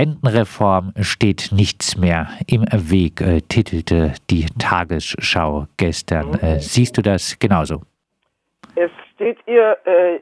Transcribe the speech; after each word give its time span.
Rentenreform 0.00 0.94
steht 1.02 1.50
nichts 1.52 1.98
mehr 1.98 2.28
im 2.46 2.62
Weg, 2.72 3.20
äh, 3.20 3.40
titelte 3.42 4.14
die 4.30 4.46
Tagesschau 4.58 5.66
gestern. 5.76 6.32
Äh, 6.40 6.58
siehst 6.58 6.96
du 6.96 7.02
das 7.02 7.38
genauso? 7.38 7.82
Es 8.76 8.90
steht 9.14 9.36
ihr 9.46 9.76
äh, 9.84 10.20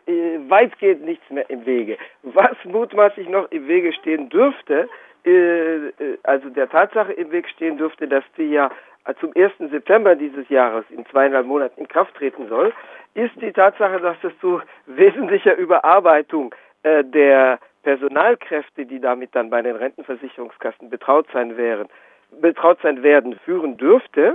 weitgehend 0.49 1.04
nichts 1.04 1.30
mehr 1.30 1.49
im 1.49 1.64
Wege. 1.64 1.96
Was 2.25 2.56
mutmaßlich 2.64 3.29
noch 3.29 3.49
im 3.53 3.69
Wege 3.69 3.93
stehen 3.93 4.29
dürfte, 4.30 4.88
äh, 5.25 5.92
also 6.24 6.49
der 6.49 6.69
Tatsache 6.69 7.13
im 7.13 7.31
Weg 7.31 7.49
stehen 7.49 7.79
dürfte, 7.79 8.08
dass 8.08 8.24
die 8.37 8.51
ja 8.51 8.72
zum 9.21 9.31
1. 9.37 9.71
September 9.71 10.17
dieses 10.17 10.49
Jahres 10.49 10.87
in 10.90 11.06
zweieinhalb 11.06 11.47
Monaten 11.47 11.81
in 11.81 11.87
Kraft 11.87 12.17
treten 12.17 12.49
soll, 12.49 12.72
ist 13.15 13.40
die 13.40 13.53
Tatsache, 13.53 14.01
dass 14.01 14.17
es 14.24 14.33
zu 14.40 14.60
wesentlicher 14.87 15.54
Überarbeitung 15.56 16.52
äh, 16.83 17.05
der 17.05 17.60
Personalkräfte, 17.83 18.87
die 18.87 19.01
damit 19.01 19.34
dann 19.34 19.51
bei 19.51 19.62
den 19.62 19.77
Rentenversicherungskassen 19.77 20.91
betraut 20.91 21.27
sein 21.32 21.56
wären, 21.56 21.88
betraut 22.41 22.78
sein 22.82 23.02
werden, 23.02 23.38
führen 23.45 23.77
dürfte. 23.77 24.34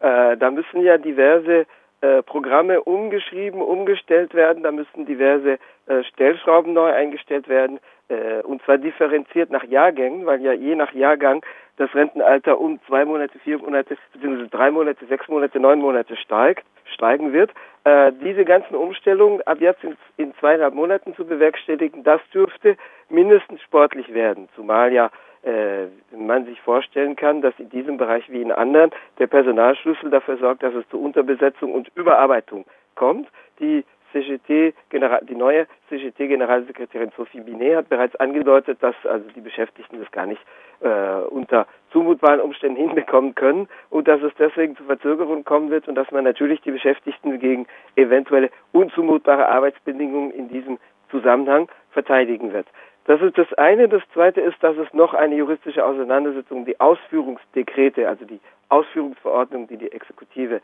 Äh, 0.00 0.36
da 0.36 0.50
müssen 0.50 0.80
ja 0.82 0.98
diverse 0.98 1.66
äh, 2.00 2.22
Programme 2.22 2.80
umgeschrieben, 2.82 3.60
umgestellt 3.60 4.32
werden, 4.32 4.62
da 4.62 4.70
müssen 4.70 5.04
diverse 5.04 5.58
äh, 5.86 6.04
Stellschrauben 6.04 6.72
neu 6.72 6.92
eingestellt 6.92 7.48
werden, 7.48 7.80
äh, 8.08 8.40
und 8.42 8.62
zwar 8.62 8.78
differenziert 8.78 9.50
nach 9.50 9.64
Jahrgängen, 9.64 10.24
weil 10.24 10.40
ja 10.40 10.52
je 10.52 10.76
nach 10.76 10.92
Jahrgang 10.92 11.44
das 11.76 11.92
Rentenalter 11.94 12.60
um 12.60 12.80
zwei 12.86 13.04
Monate, 13.04 13.38
vier 13.40 13.58
Monate, 13.58 13.96
beziehungsweise 14.12 14.48
drei 14.48 14.70
Monate, 14.70 15.06
sechs 15.06 15.26
Monate, 15.28 15.58
neun 15.58 15.80
Monate 15.80 16.16
steigt, 16.16 16.64
steigen 16.84 17.32
wird. 17.32 17.50
Äh, 17.84 18.12
diese 18.22 18.44
ganzen 18.44 18.74
Umstellungen 18.74 19.40
ab 19.42 19.58
jetzt 19.60 19.82
in, 19.84 19.96
in 20.16 20.34
zweieinhalb 20.34 20.74
Monaten 20.74 21.14
zu 21.14 21.24
bewerkstelligen, 21.24 22.02
das 22.02 22.20
dürfte 22.32 22.76
mindestens 23.08 23.62
sportlich 23.62 24.12
werden, 24.12 24.48
zumal 24.54 24.92
ja 24.92 25.10
äh, 25.42 25.86
man 26.16 26.44
sich 26.46 26.60
vorstellen 26.60 27.16
kann, 27.16 27.40
dass 27.40 27.54
in 27.58 27.70
diesem 27.70 27.96
Bereich 27.96 28.28
wie 28.30 28.42
in 28.42 28.52
anderen 28.52 28.90
der 29.18 29.28
Personalschlüssel 29.28 30.10
dafür 30.10 30.36
sorgt, 30.38 30.62
dass 30.62 30.74
es 30.74 30.88
zu 30.88 31.00
Unterbesetzung 31.00 31.72
und 31.72 31.90
Überarbeitung 31.94 32.64
kommt. 32.94 33.28
Die 33.60 33.84
CGT, 34.12 34.74
die 34.92 35.34
neue 35.34 35.66
CGT-Generalsekretärin 35.88 37.10
Sophie 37.16 37.40
Binet 37.40 37.76
hat 37.76 37.88
bereits 37.88 38.16
angedeutet, 38.16 38.78
dass 38.82 38.94
also 39.04 39.28
die 39.34 39.40
Beschäftigten 39.40 40.00
das 40.00 40.10
gar 40.12 40.26
nicht 40.26 40.40
äh, 40.80 40.88
unter 41.28 41.66
zumutbaren 41.92 42.40
Umständen 42.40 42.76
hinbekommen 42.86 43.34
können 43.34 43.68
und 43.90 44.08
dass 44.08 44.22
es 44.22 44.32
deswegen 44.38 44.76
zu 44.76 44.84
Verzögerungen 44.84 45.44
kommen 45.44 45.70
wird 45.70 45.88
und 45.88 45.94
dass 45.94 46.10
man 46.10 46.24
natürlich 46.24 46.60
die 46.62 46.70
Beschäftigten 46.70 47.38
gegen 47.38 47.66
eventuelle 47.96 48.50
unzumutbare 48.72 49.48
Arbeitsbedingungen 49.48 50.30
in 50.30 50.48
diesem 50.48 50.78
Zusammenhang 51.10 51.68
verteidigen 51.90 52.52
wird. 52.52 52.66
Das 53.08 53.22
ist 53.22 53.38
das 53.38 53.50
eine. 53.54 53.88
Das 53.88 54.02
zweite 54.12 54.42
ist, 54.42 54.62
dass 54.62 54.76
es 54.76 54.92
noch 54.92 55.14
eine 55.14 55.34
juristische 55.34 55.82
Auseinandersetzung, 55.82 56.66
die 56.66 56.78
Ausführungsdekrete, 56.78 58.06
also 58.06 58.26
die 58.26 58.38
Ausführungsverordnung, 58.68 59.66
die 59.66 59.78
die 59.78 59.90
Exekutive 59.90 60.60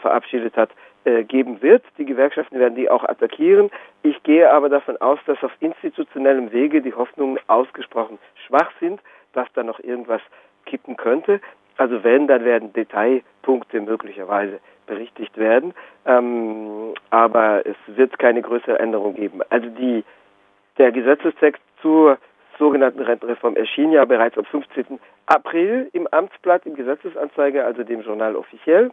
verabschiedet 0.00 0.56
hat, 0.56 0.70
äh, 1.04 1.24
geben 1.24 1.60
wird. 1.60 1.84
Die 1.98 2.06
Gewerkschaften 2.06 2.58
werden 2.58 2.76
die 2.76 2.88
auch 2.88 3.04
attackieren. 3.04 3.70
Ich 4.02 4.22
gehe 4.22 4.50
aber 4.50 4.68
davon 4.68 4.96
aus, 4.98 5.18
dass 5.26 5.42
auf 5.42 5.52
institutionellem 5.60 6.50
Wege 6.52 6.80
die 6.80 6.94
Hoffnungen 6.94 7.38
ausgesprochen 7.46 8.18
schwach 8.46 8.70
sind, 8.80 9.00
dass 9.34 9.46
da 9.54 9.62
noch 9.62 9.80
irgendwas 9.80 10.22
kippen 10.64 10.96
könnte. 10.96 11.40
Also 11.76 12.04
wenn, 12.04 12.26
dann 12.26 12.44
werden 12.44 12.72
Detailpunkte 12.72 13.80
möglicherweise 13.80 14.60
berichtigt 14.86 15.36
werden. 15.36 15.74
Ähm, 16.06 16.94
aber 17.10 17.66
es 17.66 17.76
wird 17.86 18.18
keine 18.18 18.42
größere 18.42 18.78
Änderung 18.78 19.14
geben. 19.14 19.40
Also 19.50 19.68
die, 19.68 20.04
der 20.78 20.92
Gesetzestext 20.92 21.62
zur 21.82 22.18
sogenannten 22.58 23.00
Rentenreform 23.00 23.56
erschien 23.56 23.92
ja 23.92 24.04
bereits 24.04 24.38
am 24.38 24.44
15. 24.44 24.98
April 25.26 25.88
im 25.92 26.06
Amtsblatt, 26.08 26.66
im 26.66 26.74
Gesetzesanzeiger, 26.74 27.64
also 27.64 27.82
dem 27.84 28.02
Journal 28.02 28.36
offiziell, 28.36 28.90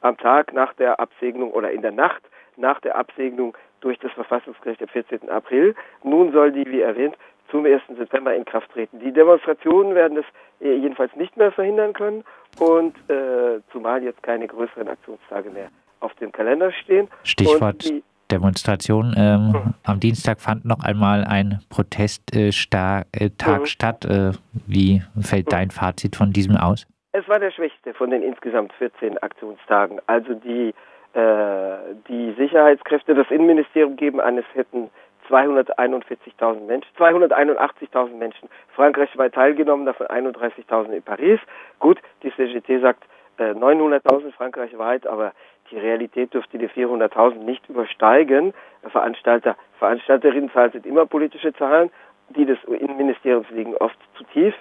am 0.00 0.16
Tag 0.18 0.52
nach 0.52 0.72
der 0.74 1.00
Absegnung 1.00 1.52
oder 1.52 1.70
in 1.70 1.82
der 1.82 1.92
Nacht 1.92 2.22
nach 2.56 2.80
der 2.80 2.96
Absegnung 2.96 3.56
durch 3.80 3.98
das 3.98 4.12
Verfassungsgericht 4.12 4.82
am 4.82 4.88
14. 4.88 5.28
April. 5.28 5.74
Nun 6.02 6.32
soll 6.32 6.52
die, 6.52 6.66
wie 6.66 6.80
erwähnt, 6.80 7.16
zum 7.50 7.66
1. 7.66 7.82
September 7.98 8.34
in 8.34 8.44
Kraft 8.44 8.70
treten. 8.72 8.98
Die 9.00 9.12
Demonstrationen 9.12 9.94
werden 9.94 10.16
das 10.16 10.24
äh, 10.60 10.74
jedenfalls 10.74 11.14
nicht 11.16 11.36
mehr 11.36 11.52
verhindern 11.52 11.92
können 11.92 12.24
und 12.58 12.96
äh, 13.10 13.60
zumal 13.70 14.02
jetzt 14.02 14.22
keine 14.22 14.46
größeren 14.46 14.88
Aktionstage 14.88 15.50
mehr 15.50 15.68
auf 16.00 16.14
dem 16.14 16.32
Kalender 16.32 16.72
stehen. 16.72 17.08
Stichwort 17.22 17.84
die, 17.84 18.02
Demonstration. 18.32 19.14
Ähm, 19.16 19.48
mhm. 19.48 19.74
Am 19.84 20.00
Dienstag 20.00 20.40
fand 20.40 20.64
noch 20.64 20.82
einmal 20.82 21.24
ein 21.24 21.60
Protesttag 21.68 23.06
äh, 23.12 23.28
mhm. 23.28 23.66
statt. 23.66 24.04
Äh, 24.04 24.32
wie 24.66 25.02
fällt 25.20 25.46
mhm. 25.46 25.50
dein 25.50 25.70
Fazit 25.70 26.16
von 26.16 26.32
diesem 26.32 26.56
aus? 26.56 26.86
Es 27.12 27.28
war 27.28 27.38
der 27.38 27.50
schwächste 27.50 27.92
von 27.92 28.10
den 28.10 28.22
insgesamt 28.22 28.72
14 28.74 29.18
Aktionstagen. 29.18 30.00
Also 30.06 30.34
die, 30.34 30.74
äh, 31.12 31.76
die 32.08 32.34
Sicherheitskräfte, 32.38 33.14
das 33.14 33.30
Innenministerium 33.30 33.96
geben 33.96 34.18
an, 34.20 34.38
es 34.38 34.46
hätten 34.54 34.88
241.000 35.28 36.66
Menschen, 36.66 36.88
281.000 36.98 38.16
Menschen 38.16 38.48
frankreichweit 38.74 39.34
teilgenommen, 39.34 39.86
davon 39.86 40.06
31.000 40.06 40.90
in 40.90 41.02
Paris. 41.02 41.38
Gut, 41.78 41.98
die 42.22 42.32
CGT 42.34 42.80
sagt 42.80 43.04
äh, 43.38 43.52
900.000 43.52 44.32
frankreichweit, 44.32 45.06
aber 45.06 45.32
die 45.70 45.78
Realität 45.78 46.34
dürfte 46.34 46.58
die 46.58 46.68
400.000 46.68 47.36
nicht 47.44 47.68
übersteigen. 47.68 48.52
Veranstalter, 48.90 49.56
Veranstalterinnenzahlen 49.78 50.72
sind 50.72 50.86
immer 50.86 51.06
politische 51.06 51.52
Zahlen. 51.54 51.90
Die 52.30 52.44
des 52.44 52.58
Innenministeriums 52.64 53.48
liegen 53.50 53.76
oft 53.76 53.98
zu 54.16 54.24
tief, 54.24 54.54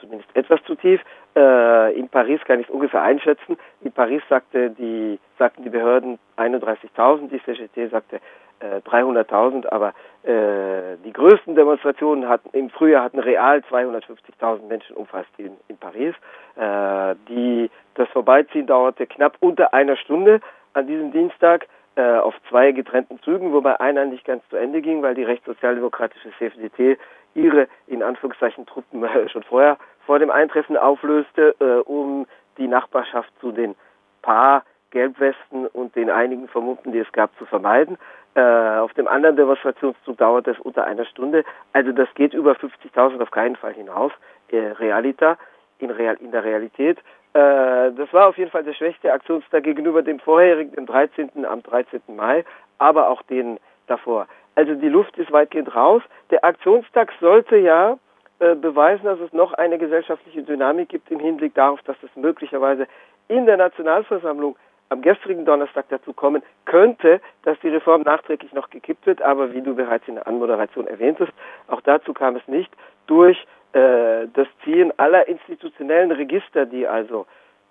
zumindest 0.00 0.34
etwas 0.34 0.62
zu 0.64 0.74
tief. 0.74 1.00
Äh, 1.36 1.98
in 1.98 2.08
Paris 2.08 2.40
kann 2.46 2.60
ich 2.60 2.68
es 2.68 2.72
ungefähr 2.72 3.02
einschätzen. 3.02 3.56
In 3.82 3.92
Paris 3.92 4.22
sagte 4.28 4.70
die, 4.70 5.18
sagten 5.38 5.62
die 5.62 5.70
Behörden 5.70 6.18
31.000, 6.36 7.28
die 7.28 7.42
CGT 7.42 7.90
sagte 7.90 8.20
äh, 8.62 8.80
300.000, 8.88 9.68
aber 9.68 9.92
äh, 10.22 10.96
die 11.04 11.12
größten 11.12 11.54
Demonstrationen 11.54 12.28
hatten 12.28 12.48
im 12.52 12.70
Frühjahr 12.70 13.04
hatten 13.04 13.18
real 13.18 13.58
250.000 13.70 14.66
Menschen 14.68 14.96
umfasst 14.96 15.30
in, 15.36 15.56
in 15.68 15.76
Paris. 15.76 16.14
Äh, 16.56 17.16
die, 17.28 17.70
das 17.94 18.08
Vorbeiziehen 18.10 18.66
dauerte 18.66 19.06
knapp 19.06 19.36
unter 19.40 19.74
einer 19.74 19.96
Stunde 19.96 20.40
an 20.74 20.86
diesem 20.86 21.12
Dienstag 21.12 21.66
äh, 21.96 22.02
auf 22.02 22.34
zwei 22.48 22.72
getrennten 22.72 23.20
Zügen, 23.22 23.52
wobei 23.52 23.78
einer 23.80 24.04
nicht 24.06 24.24
ganz 24.24 24.42
zu 24.48 24.56
Ende 24.56 24.80
ging, 24.80 25.02
weil 25.02 25.14
die 25.14 25.24
rechtssozialdemokratische 25.24 26.30
CFDT 26.38 26.98
ihre 27.34 27.68
in 27.86 28.02
Anführungszeichen 28.02 28.66
Truppen 28.66 29.04
äh, 29.04 29.28
schon 29.28 29.42
vorher 29.42 29.76
vor 30.06 30.18
dem 30.18 30.30
Eintreffen 30.30 30.76
auflöste, 30.76 31.54
äh, 31.60 31.80
um 31.88 32.26
die 32.58 32.68
Nachbarschaft 32.68 33.32
zu 33.40 33.52
den 33.52 33.74
paar 34.22 34.64
Gelbwesten 34.90 35.66
und 35.66 35.96
den 35.96 36.10
einigen 36.10 36.48
Vermummten, 36.48 36.92
die 36.92 36.98
es 36.98 37.10
gab, 37.12 37.36
zu 37.38 37.46
vermeiden. 37.46 37.98
Äh, 38.34 38.40
auf 38.78 38.94
dem 38.94 39.08
anderen 39.08 39.36
Demonstrationszug 39.36 40.16
dauert 40.16 40.48
es 40.48 40.58
unter 40.60 40.84
einer 40.84 41.04
Stunde. 41.04 41.44
Also 41.72 41.92
das 41.92 42.08
geht 42.14 42.32
über 42.32 42.52
50.000 42.52 43.20
auf 43.20 43.30
keinen 43.30 43.56
Fall 43.56 43.74
hinaus. 43.74 44.12
Äh, 44.48 44.58
Realita, 44.78 45.36
in, 45.78 45.90
Real, 45.90 46.16
in 46.20 46.30
der 46.30 46.44
Realität. 46.44 46.98
Äh, 47.34 47.92
das 47.92 48.12
war 48.12 48.28
auf 48.28 48.38
jeden 48.38 48.50
Fall 48.50 48.64
der 48.64 48.74
schwächste 48.74 49.12
Aktionstag 49.12 49.64
gegenüber 49.64 50.02
dem 50.02 50.18
vorherigen, 50.18 50.72
dem 50.72 50.86
13. 50.86 51.44
am 51.44 51.62
13. 51.62 52.00
Mai, 52.08 52.44
aber 52.78 53.08
auch 53.08 53.22
den 53.22 53.58
davor. 53.86 54.26
Also 54.54 54.74
die 54.74 54.88
Luft 54.88 55.16
ist 55.18 55.32
weitgehend 55.32 55.74
raus. 55.74 56.02
Der 56.30 56.44
Aktionstag 56.44 57.12
sollte 57.20 57.56
ja 57.56 57.98
äh, 58.38 58.54
beweisen, 58.54 59.04
dass 59.04 59.20
es 59.20 59.32
noch 59.32 59.52
eine 59.54 59.78
gesellschaftliche 59.78 60.42
Dynamik 60.42 60.88
gibt 60.88 61.10
im 61.10 61.20
Hinblick 61.20 61.54
darauf, 61.54 61.82
dass 61.82 61.96
es 62.02 62.10
möglicherweise 62.16 62.86
in 63.28 63.46
der 63.46 63.56
Nationalversammlung 63.56 64.56
am 64.92 65.02
gestrigen 65.02 65.44
Donnerstag 65.44 65.86
dazu 65.88 66.12
kommen 66.12 66.42
könnte, 66.64 67.20
dass 67.42 67.58
die 67.60 67.68
Reform 67.68 68.02
nachträglich 68.02 68.52
noch 68.52 68.70
gekippt 68.70 69.06
wird, 69.06 69.22
aber 69.22 69.52
wie 69.52 69.62
du 69.62 69.74
bereits 69.74 70.06
in 70.06 70.14
der 70.16 70.26
Anmoderation 70.26 70.86
erwähntest, 70.86 71.32
auch 71.68 71.80
dazu 71.80 72.12
kam 72.12 72.36
es 72.36 72.46
nicht. 72.46 72.70
Durch 73.06 73.38
äh, 73.72 74.28
das 74.32 74.46
Ziehen 74.62 74.92
aller 74.98 75.26
institutionellen 75.26 76.12
Register, 76.12 76.66
die 76.66 76.86
also 76.86 77.26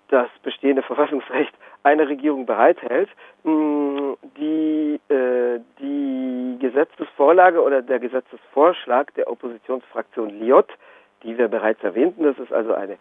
das 0.08 0.28
bestehende 0.42 0.82
Verfassungsrecht 0.82 1.54
einer 1.84 2.06
Regierung 2.08 2.44
bereithält, 2.44 3.08
mh, 3.44 4.16
die, 4.36 5.00
äh, 5.08 5.60
die 5.80 6.58
Gesetzesvorlage 6.60 7.62
oder 7.62 7.80
der 7.82 7.98
Gesetzesvorschlag 7.98 9.14
der 9.14 9.30
Oppositionsfraktion 9.30 10.28
Liot, 10.40 10.68
die 11.22 11.38
wir 11.38 11.48
bereits 11.48 11.82
erwähnten, 11.82 12.24
das 12.24 12.38
ist 12.38 12.52
also 12.52 12.74
eine 12.74 12.98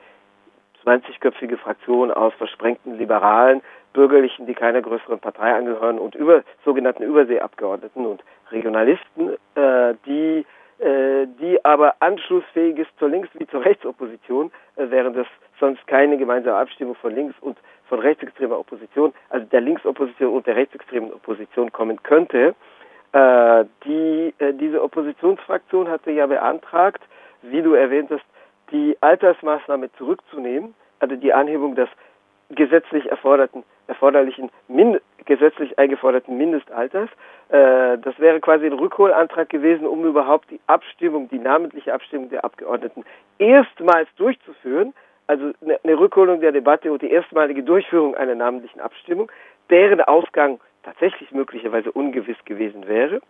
20-köpfige 0.86 1.58
Fraktion 1.58 2.12
aus 2.12 2.34
versprengten 2.36 2.98
Liberalen, 2.98 3.62
Bürgerlichen, 3.94 4.46
die 4.46 4.54
keiner 4.54 4.82
größeren 4.82 5.20
Partei 5.20 5.54
angehören 5.54 6.00
und 6.00 6.16
über 6.16 6.44
sogenannten 6.64 7.04
Überseeabgeordneten 7.04 8.06
und 8.06 8.24
Regionalisten, 8.52 9.38
äh, 9.56 9.94
die 10.06 10.46
äh, 10.82 11.28
die 11.40 11.64
aber 11.64 11.94
anschlussfähig 12.00 12.80
ist 12.80 12.90
zur 12.98 13.10
Links- 13.10 13.30
wie 13.36 13.46
zur 13.46 13.64
Rechtsopposition, 13.64 14.52
äh, 14.78 14.86
während 14.90 15.16
es 15.16 15.28
sonst 15.60 15.86
keine 15.86 16.18
gemeinsame 16.18 16.58
Abstimmung 16.58 16.96
von 16.96 17.14
links 17.14 17.36
und 17.40 17.56
von 17.88 18.00
rechtsextremer 18.00 18.58
Opposition, 18.58 19.14
also 19.30 19.46
der 19.46 19.62
Linksopposition 19.62 20.34
und 20.34 20.48
der 20.48 20.56
rechtsextremen 20.56 21.14
Opposition 21.14 21.72
kommen 21.72 22.02
könnte. 22.02 22.56
Äh, 23.12 23.66
die, 23.86 24.34
äh, 24.40 24.54
diese 24.54 24.82
Oppositionsfraktion 24.82 25.88
hatte 25.88 26.10
ja 26.10 26.26
beantragt, 26.26 27.04
wie 27.44 27.62
du 27.62 27.74
erwähnt 27.74 28.10
hast, 28.10 28.26
die 28.72 28.98
Altersmaßnahme 29.02 29.92
zurückzunehmen, 30.00 30.74
also 31.00 31.16
die 31.16 31.32
Anhebung 31.32 31.76
des 31.76 31.90
gesetzlich 32.50 33.06
erforderten, 33.12 33.64
erforderlichen, 33.92 34.50
min, 34.70 35.00
gesetzlich 35.26 35.78
eingeforderten 35.78 36.38
Mindestalters. 36.38 37.10
Äh, 37.50 37.98
das 37.98 38.18
wäre 38.20 38.40
quasi 38.40 38.66
ein 38.66 38.74
Rückholantrag 38.74 39.50
gewesen, 39.50 39.86
um 39.86 40.06
überhaupt 40.06 40.50
die 40.50 40.62
Abstimmung, 40.68 41.30
die 41.30 41.40
namentliche 41.40 41.94
Abstimmung 41.94 42.30
der 42.30 42.46
Abgeordneten 42.46 43.04
erstmals 43.38 44.08
durchzuführen. 44.16 44.94
Also 45.28 45.52
eine, 45.62 45.78
eine 45.84 46.00
Rückholung 46.00 46.40
der 46.40 46.54
Debatte 46.54 46.92
und 46.92 47.02
die 47.02 47.12
erstmalige 47.12 47.64
Durchführung 47.64 48.16
einer 48.16 48.36
namentlichen 48.36 48.80
Abstimmung, 48.80 49.30
deren 49.70 50.02
Ausgang 50.02 50.60
tatsächlich 50.84 51.32
möglicherweise 51.32 51.92
ungewiss 51.92 52.38
gewesen 52.46 52.88
wäre. 52.88 53.22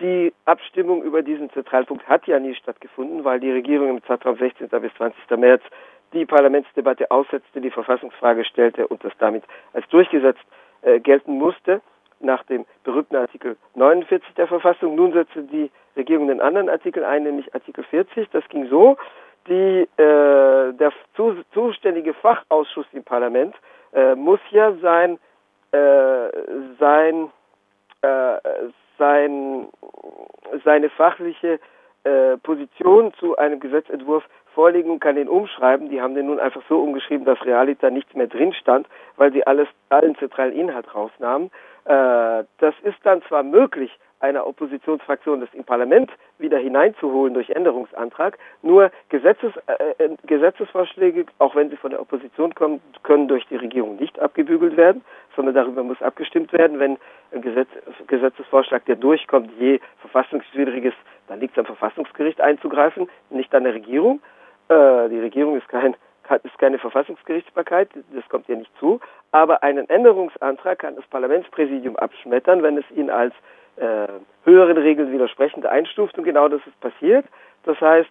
Die 0.00 0.32
Abstimmung 0.44 1.02
über 1.02 1.22
diesen 1.22 1.50
Zentralpunkt 1.50 2.06
hat 2.08 2.26
ja 2.26 2.38
nie 2.38 2.54
stattgefunden, 2.54 3.24
weil 3.24 3.40
die 3.40 3.50
Regierung 3.50 3.88
im 3.88 4.02
Zeitraum 4.04 4.36
16. 4.36 4.68
bis 4.68 4.92
20. 4.94 5.30
März 5.38 5.62
die 6.14 6.24
Parlamentsdebatte 6.24 7.10
aussetzte, 7.10 7.60
die 7.60 7.70
Verfassungsfrage 7.70 8.44
stellte 8.44 8.86
und 8.88 9.04
das 9.04 9.12
damit 9.18 9.44
als 9.72 9.86
durchgesetzt 9.88 10.44
äh, 10.82 11.00
gelten 11.00 11.38
musste 11.38 11.82
nach 12.20 12.42
dem 12.44 12.64
berühmten 12.84 13.16
Artikel 13.16 13.56
49 13.74 14.34
der 14.34 14.46
Verfassung. 14.46 14.94
Nun 14.94 15.12
setzte 15.12 15.42
die 15.42 15.70
Regierung 15.96 16.28
den 16.28 16.40
anderen 16.40 16.68
Artikel 16.68 17.04
ein, 17.04 17.24
nämlich 17.24 17.54
Artikel 17.54 17.84
40. 17.84 18.30
Das 18.30 18.48
ging 18.48 18.68
so, 18.68 18.96
die, 19.48 19.88
äh, 19.96 20.72
der 20.72 20.92
zu, 21.16 21.36
zuständige 21.52 22.14
Fachausschuss 22.14 22.86
im 22.92 23.04
Parlament 23.04 23.54
äh, 23.92 24.14
muss 24.14 24.40
ja 24.50 24.72
sein, 24.80 25.18
äh, 25.72 26.28
sein, 26.78 27.30
äh, 28.00 28.38
sein, 28.98 29.68
seine 30.64 30.88
fachliche 30.90 31.60
äh, 32.04 32.36
Position 32.38 33.12
zu 33.14 33.36
einem 33.36 33.60
Gesetzentwurf 33.60 34.24
vorlegen 34.54 34.90
und 34.90 35.00
kann 35.00 35.16
den 35.16 35.28
umschreiben. 35.28 35.90
Die 35.90 36.00
haben 36.00 36.14
den 36.14 36.26
nun 36.26 36.40
einfach 36.40 36.62
so 36.68 36.80
umgeschrieben, 36.80 37.24
dass 37.24 37.44
Realita 37.44 37.90
nichts 37.90 38.14
mehr 38.14 38.26
drin 38.26 38.52
stand, 38.54 38.86
weil 39.16 39.32
sie 39.32 39.46
alles, 39.46 39.68
allen 39.88 40.16
zentralen 40.16 40.54
Inhalt 40.54 40.94
rausnahmen. 40.94 41.50
Äh, 41.84 42.44
das 42.58 42.74
ist 42.82 42.98
dann 43.02 43.22
zwar 43.22 43.42
möglich, 43.42 43.90
einer 44.24 44.46
Oppositionsfraktion 44.46 45.40
das 45.40 45.52
im 45.52 45.64
Parlament 45.64 46.10
wieder 46.38 46.56
hineinzuholen 46.58 47.34
durch 47.34 47.50
Änderungsantrag. 47.50 48.38
Nur 48.62 48.90
Gesetzes, 49.10 49.52
äh, 49.66 50.04
äh, 50.04 50.16
Gesetzesvorschläge, 50.26 51.26
auch 51.38 51.54
wenn 51.54 51.68
sie 51.68 51.76
von 51.76 51.90
der 51.90 52.00
Opposition 52.00 52.54
kommen, 52.54 52.80
können 53.02 53.28
durch 53.28 53.46
die 53.48 53.56
Regierung 53.56 53.96
nicht 53.96 54.18
abgebügelt 54.18 54.78
werden, 54.78 55.04
sondern 55.36 55.54
darüber 55.54 55.82
muss 55.82 56.00
abgestimmt 56.00 56.52
werden. 56.54 56.78
Wenn 56.78 56.96
ein 57.32 57.42
Gesetz, 57.42 57.68
Gesetzesvorschlag, 58.06 58.86
der 58.86 58.96
durchkommt, 58.96 59.50
je 59.58 59.78
verfassungswidriges, 59.98 60.94
dann 61.28 61.40
liegt 61.40 61.52
es 61.52 61.58
am 61.58 61.66
Verfassungsgericht 61.66 62.40
einzugreifen, 62.40 63.08
nicht 63.28 63.54
an 63.54 63.64
der 63.64 63.74
Regierung. 63.74 64.20
Äh, 64.68 65.08
die 65.08 65.20
Regierung 65.20 65.56
ist 65.56 65.68
kein 65.68 65.96
ist 66.42 66.58
keine 66.58 66.78
Verfassungsgerichtsbarkeit, 66.78 67.90
das 68.14 68.26
kommt 68.30 68.48
ihr 68.48 68.56
nicht 68.56 68.70
zu, 68.78 68.98
aber 69.30 69.62
einen 69.62 69.88
Änderungsantrag 69.90 70.78
kann 70.78 70.96
das 70.96 71.06
Parlamentspräsidium 71.08 71.96
abschmettern, 71.96 72.62
wenn 72.62 72.78
es 72.78 72.90
ihn 72.92 73.10
als 73.10 73.34
äh, 73.76 74.06
höheren 74.44 74.78
Regeln 74.78 75.12
widersprechend 75.12 75.66
einstuft 75.66 76.16
und 76.16 76.24
genau 76.24 76.48
das 76.48 76.60
ist 76.66 76.80
passiert. 76.80 77.26
Das 77.64 77.78
heißt, 77.80 78.10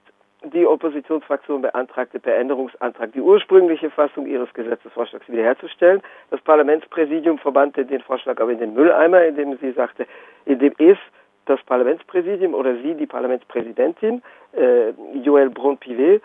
die 0.54 0.66
Oppositionsfraktion 0.66 1.62
beantragte 1.62 2.20
per 2.20 2.36
Änderungsantrag 2.36 3.14
die 3.14 3.22
ursprüngliche 3.22 3.90
Fassung 3.90 4.28
ihres 4.28 4.54
Gesetzesvorschlags 4.54 5.30
wiederherzustellen. 5.30 6.02
Das 6.32 6.42
Parlamentspräsidium 6.42 7.38
verbannte 7.38 7.86
den 7.86 8.02
Vorschlag 8.02 8.42
aber 8.42 8.52
in 8.52 8.60
den 8.60 8.74
Mülleimer, 8.74 9.24
indem 9.24 9.58
sie 9.58 9.72
sagte, 9.72 10.06
indem 10.46 10.74
es 10.80 10.98
das 11.46 11.62
Parlamentspräsidium 11.64 12.54
oder 12.54 12.76
sie, 12.76 12.94
die 12.96 13.06
Parlamentspräsidentin, 13.06 14.22
äh, 14.54 14.92
Joël 15.24 15.50
Braun-Pivet, 15.50 16.22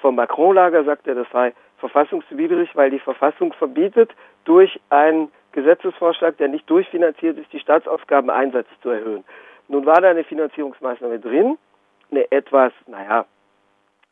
vom 0.00 0.16
Macron-Lager 0.16 0.84
sagte, 0.84 1.14
das 1.14 1.26
sei 1.32 1.52
verfassungswidrig, 1.78 2.74
weil 2.74 2.90
die 2.90 2.98
Verfassung 2.98 3.52
verbietet, 3.52 4.14
durch 4.44 4.80
einen 4.90 5.30
Gesetzesvorschlag, 5.52 6.36
der 6.38 6.48
nicht 6.48 6.68
durchfinanziert 6.68 7.38
ist, 7.38 7.52
die 7.52 7.60
Staatsausgaben 7.60 8.30
einseitig 8.30 8.72
zu 8.82 8.90
erhöhen. 8.90 9.24
Nun 9.68 9.86
war 9.86 10.00
da 10.00 10.10
eine 10.10 10.24
Finanzierungsmaßnahme 10.24 11.18
drin, 11.18 11.58
eine 12.10 12.30
etwas, 12.32 12.72
naja, 12.86 13.26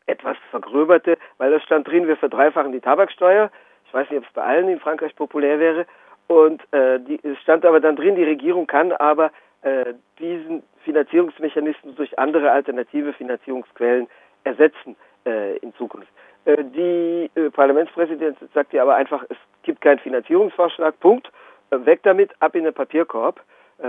etwas 0.05 0.37
vergröberte, 0.51 1.17
weil 1.37 1.53
es 1.53 1.63
stand 1.63 1.87
drin, 1.87 2.07
wir 2.07 2.15
verdreifachen 2.17 2.71
die 2.71 2.79
Tabaksteuer. 2.79 3.51
Ich 3.85 3.93
weiß 3.93 4.09
nicht, 4.09 4.19
ob 4.19 4.25
es 4.25 4.33
bei 4.33 4.43
allen 4.43 4.69
in 4.69 4.79
Frankreich 4.79 5.15
populär 5.15 5.59
wäre. 5.59 5.85
Und 6.27 6.61
äh, 6.73 6.99
die, 6.99 7.19
es 7.23 7.37
stand 7.39 7.65
aber 7.65 7.79
dann 7.79 7.95
drin, 7.95 8.15
die 8.15 8.23
Regierung 8.23 8.67
kann 8.67 8.91
aber 8.93 9.31
äh, 9.61 9.93
diesen 10.19 10.63
Finanzierungsmechanismus 10.83 11.95
durch 11.95 12.17
andere 12.19 12.51
alternative 12.51 13.13
Finanzierungsquellen 13.13 14.07
ersetzen 14.43 14.95
äh, 15.27 15.57
in 15.57 15.73
Zukunft. 15.75 16.07
Äh, 16.45 16.63
die 16.63 17.29
äh, 17.35 17.49
Parlamentspräsidentin 17.49 18.49
sagt 18.53 18.73
ja 18.73 18.83
aber 18.83 18.95
einfach, 18.95 19.23
es 19.29 19.37
gibt 19.63 19.81
keinen 19.81 19.99
Finanzierungsvorschlag, 19.99 20.99
Punkt. 20.99 21.29
Äh, 21.69 21.85
weg 21.85 21.99
damit, 22.03 22.31
ab 22.39 22.55
in 22.55 22.63
den 22.63 22.73
Papierkorb. 22.73 23.41
Äh, 23.79 23.83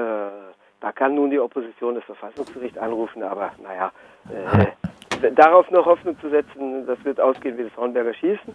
da 0.80 0.92
kann 0.92 1.14
nun 1.14 1.30
die 1.30 1.40
Opposition 1.40 1.94
das 1.94 2.04
Verfassungsgericht 2.04 2.78
anrufen, 2.78 3.22
aber 3.22 3.52
naja, 3.62 3.92
äh, 4.30 5.30
darauf 5.34 5.70
noch 5.70 5.86
Hoffnung 5.86 6.18
zu 6.20 6.28
setzen, 6.28 6.86
das 6.86 7.02
wird 7.04 7.20
ausgehen 7.20 7.58
wie 7.58 7.64
das 7.64 7.76
Hornberger 7.76 8.14
Schießen. 8.14 8.54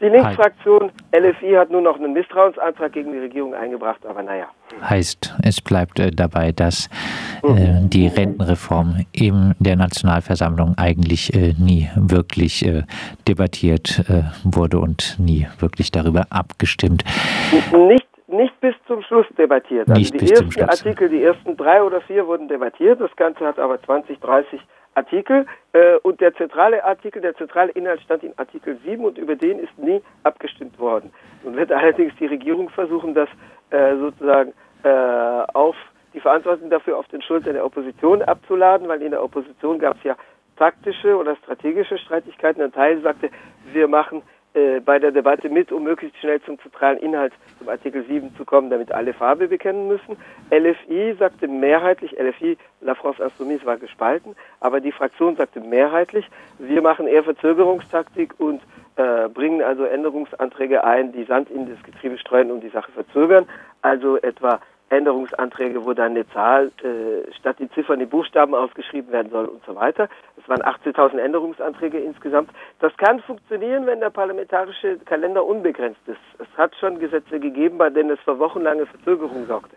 Die 0.00 0.08
Linksfraktion 0.08 0.90
LFI 1.12 1.52
hat 1.58 1.70
nun 1.70 1.84
noch 1.84 1.96
einen 1.96 2.14
Misstrauensantrag 2.14 2.92
gegen 2.92 3.12
die 3.12 3.18
Regierung 3.18 3.54
eingebracht, 3.54 4.04
aber 4.06 4.22
naja. 4.22 4.46
Heißt, 4.82 5.34
es 5.42 5.60
bleibt 5.60 6.00
äh, 6.00 6.10
dabei, 6.10 6.52
dass 6.52 6.88
äh, 7.42 7.80
die 7.82 8.06
Rentenreform 8.06 9.04
in 9.12 9.54
der 9.58 9.76
Nationalversammlung 9.76 10.74
eigentlich 10.78 11.34
äh, 11.34 11.52
nie 11.58 11.90
wirklich 11.96 12.66
debattiert 13.28 14.02
wurde 14.44 14.78
und 14.78 15.16
nie 15.18 15.46
wirklich 15.58 15.90
darüber 15.90 16.26
abgestimmt. 16.30 17.04
Nicht, 17.72 18.06
nicht 18.28 18.60
bis 18.60 18.74
zum 18.86 19.02
Schluss 19.02 19.26
debattiert. 19.36 19.88
Also 19.88 20.00
nicht 20.00 20.20
die 20.20 20.30
ersten 20.30 20.62
Artikel, 20.62 21.08
die 21.08 21.22
ersten 21.22 21.56
drei 21.56 21.82
oder 21.82 22.00
vier 22.02 22.26
wurden 22.26 22.48
debattiert. 22.48 23.00
Das 23.00 23.14
Ganze 23.16 23.44
hat 23.44 23.58
aber 23.58 23.82
20, 23.82 24.18
30 24.20 24.60
Artikel 24.94 25.46
äh, 25.72 25.96
und 26.02 26.20
der 26.20 26.34
zentrale 26.34 26.84
Artikel, 26.84 27.22
der 27.22 27.34
zentrale 27.36 27.72
Inhalt 27.72 28.00
stand 28.02 28.24
in 28.24 28.32
Artikel 28.36 28.78
7 28.84 29.04
und 29.04 29.18
über 29.18 29.36
den 29.36 29.58
ist 29.58 29.78
nie 29.78 30.02
abgestimmt 30.24 30.78
worden. 30.78 31.12
Nun 31.44 31.56
wird 31.56 31.72
allerdings 31.72 32.12
die 32.18 32.26
Regierung 32.26 32.68
versuchen, 32.70 33.14
das 33.14 33.28
äh, 33.70 33.96
sozusagen 33.96 34.52
äh, 34.82 34.88
auf 34.88 35.76
die 36.12 36.20
Verantwortung 36.20 36.70
dafür 36.70 36.98
auf 36.98 37.06
den 37.08 37.22
Schultern 37.22 37.54
der 37.54 37.64
Opposition 37.64 38.22
abzuladen, 38.22 38.88
weil 38.88 39.02
in 39.02 39.12
der 39.12 39.22
Opposition 39.22 39.78
gab 39.78 39.96
es 39.98 40.02
ja 40.02 40.16
taktische 40.56 41.16
oder 41.16 41.36
strategische 41.36 41.98
Streitigkeiten. 41.98 42.62
Ein 42.62 42.72
Teil 42.72 43.00
sagte, 43.00 43.30
wir 43.72 43.88
machen 43.88 44.22
äh, 44.54 44.80
bei 44.80 44.98
der 44.98 45.12
Debatte 45.12 45.48
mit, 45.48 45.70
um 45.70 45.84
möglichst 45.84 46.18
schnell 46.18 46.40
zum 46.42 46.58
zentralen 46.58 46.98
Inhalt, 46.98 47.32
zum 47.58 47.68
Artikel 47.68 48.04
7 48.04 48.34
zu 48.36 48.44
kommen, 48.44 48.68
damit 48.68 48.90
alle 48.90 49.12
Farbe 49.12 49.48
bekennen 49.48 49.86
müssen. 49.86 50.16
LFI 50.50 51.14
sagte 51.18 51.46
mehrheitlich, 51.46 52.12
LFI, 52.18 52.58
La 52.80 52.94
France 52.94 53.22
Insoumise 53.22 53.64
war 53.64 53.76
gespalten, 53.76 54.34
aber 54.58 54.80
die 54.80 54.92
Fraktion 54.92 55.36
sagte 55.36 55.60
mehrheitlich, 55.60 56.28
wir 56.58 56.82
machen 56.82 57.06
eher 57.06 57.22
Verzögerungstaktik 57.22 58.34
und 58.38 58.60
äh, 58.96 59.28
bringen 59.28 59.62
also 59.62 59.84
Änderungsanträge 59.84 60.82
ein, 60.82 61.12
die 61.12 61.24
Sand 61.24 61.48
in 61.48 61.70
das 61.70 61.82
Getriebe 61.84 62.18
streuen 62.18 62.50
und 62.50 62.60
die 62.60 62.70
Sache 62.70 62.90
verzögern. 62.92 63.46
Also 63.82 64.16
etwa 64.18 64.60
Änderungsanträge, 64.90 65.84
wo 65.84 65.92
dann 65.94 66.12
eine 66.12 66.28
Zahl 66.30 66.72
äh, 66.82 67.32
statt 67.38 67.56
die 67.60 67.70
Ziffern 67.70 68.00
die 68.00 68.06
Buchstaben 68.06 68.54
ausgeschrieben 68.54 69.12
werden 69.12 69.30
soll 69.30 69.46
und 69.46 69.64
so 69.64 69.74
weiter. 69.76 70.08
Es 70.36 70.48
waren 70.48 70.62
18.000 70.62 71.18
Änderungsanträge 71.18 71.98
insgesamt. 71.98 72.50
Das 72.80 72.96
kann 72.96 73.20
funktionieren, 73.20 73.86
wenn 73.86 74.00
der 74.00 74.10
parlamentarische 74.10 74.98
Kalender 74.98 75.44
unbegrenzt 75.44 76.00
ist. 76.06 76.20
Es 76.38 76.48
hat 76.58 76.74
schon 76.76 76.98
Gesetze 76.98 77.38
gegeben, 77.38 77.78
bei 77.78 77.88
denen 77.88 78.10
es 78.10 78.20
für 78.20 78.38
wochenlange 78.38 78.86
Verzögerung 78.86 79.46
sorgte. 79.46 79.76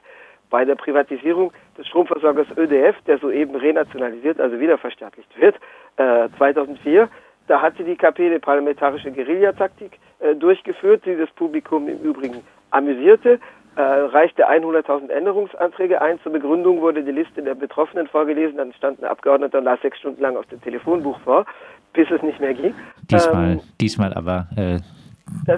Bei 0.50 0.66
der 0.66 0.76
Privatisierung 0.76 1.52
des 1.78 1.88
Stromversorgers 1.88 2.48
ÖDF, 2.58 2.96
der 3.06 3.20
soeben 3.20 3.56
renationalisiert, 3.56 4.40
also 4.40 4.60
wiederverstaatlicht 4.60 5.40
wird, 5.40 5.56
äh, 5.98 6.30
2004, 6.38 7.08
da 7.48 7.62
hatte 7.62 7.84
die 7.84 7.96
KP 7.96 8.28
eine 8.28 8.40
parlamentarische 8.40 9.12
Guerillataktik 9.12 10.00
äh, 10.20 10.34
durchgeführt, 10.36 11.06
die 11.06 11.16
das 11.16 11.30
Publikum 11.32 11.88
im 11.88 12.00
Übrigen 12.00 12.42
amüsierte 12.72 13.40
äh, 13.76 13.82
reichte 13.82 14.50
100.000 14.50 15.10
Änderungsanträge 15.10 16.02
ein. 16.02 16.20
Zur 16.22 16.32
Begründung 16.32 16.82
wurde 16.82 17.04
die 17.04 17.12
Liste 17.12 17.42
der 17.42 17.56
Betroffenen 17.56 18.08
vorgelesen, 18.08 18.58
dann 18.58 18.74
stand 18.74 19.02
ein 19.02 19.06
Abgeordneter 19.06 19.60
und 19.60 19.66
las 19.66 19.82
sechs 19.82 19.98
Stunden 20.00 20.22
lang 20.22 20.38
aus 20.38 20.48
dem 20.48 20.62
Telefonbuch 20.62 21.20
vor, 21.22 21.46
bis 21.94 22.10
es 22.12 22.22
nicht 22.22 22.40
mehr 22.40 22.54
ging. 22.54 22.74
Diesmal, 23.10 23.52
ähm, 23.54 23.62
diesmal 23.80 24.14
aber 24.14 24.48
äh, 24.56 24.74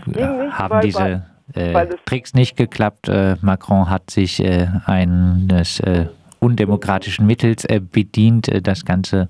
nicht, 0.05 0.17
haben 0.17 0.73
weil, 0.73 0.81
diese 0.81 1.23
äh, 1.53 1.87
Tricks 2.05 2.33
nicht 2.33 2.57
geklappt. 2.57 3.09
Äh, 3.09 3.35
Macron 3.41 3.89
hat 3.89 4.09
sich 4.09 4.43
äh, 4.43 4.67
eines 4.85 5.79
äh, 5.81 6.05
undemokratischen 6.39 7.25
Mittels 7.25 7.65
äh, 7.65 7.79
bedient, 7.79 8.47
äh, 8.47 8.61
das 8.61 8.85
Ganze 8.85 9.29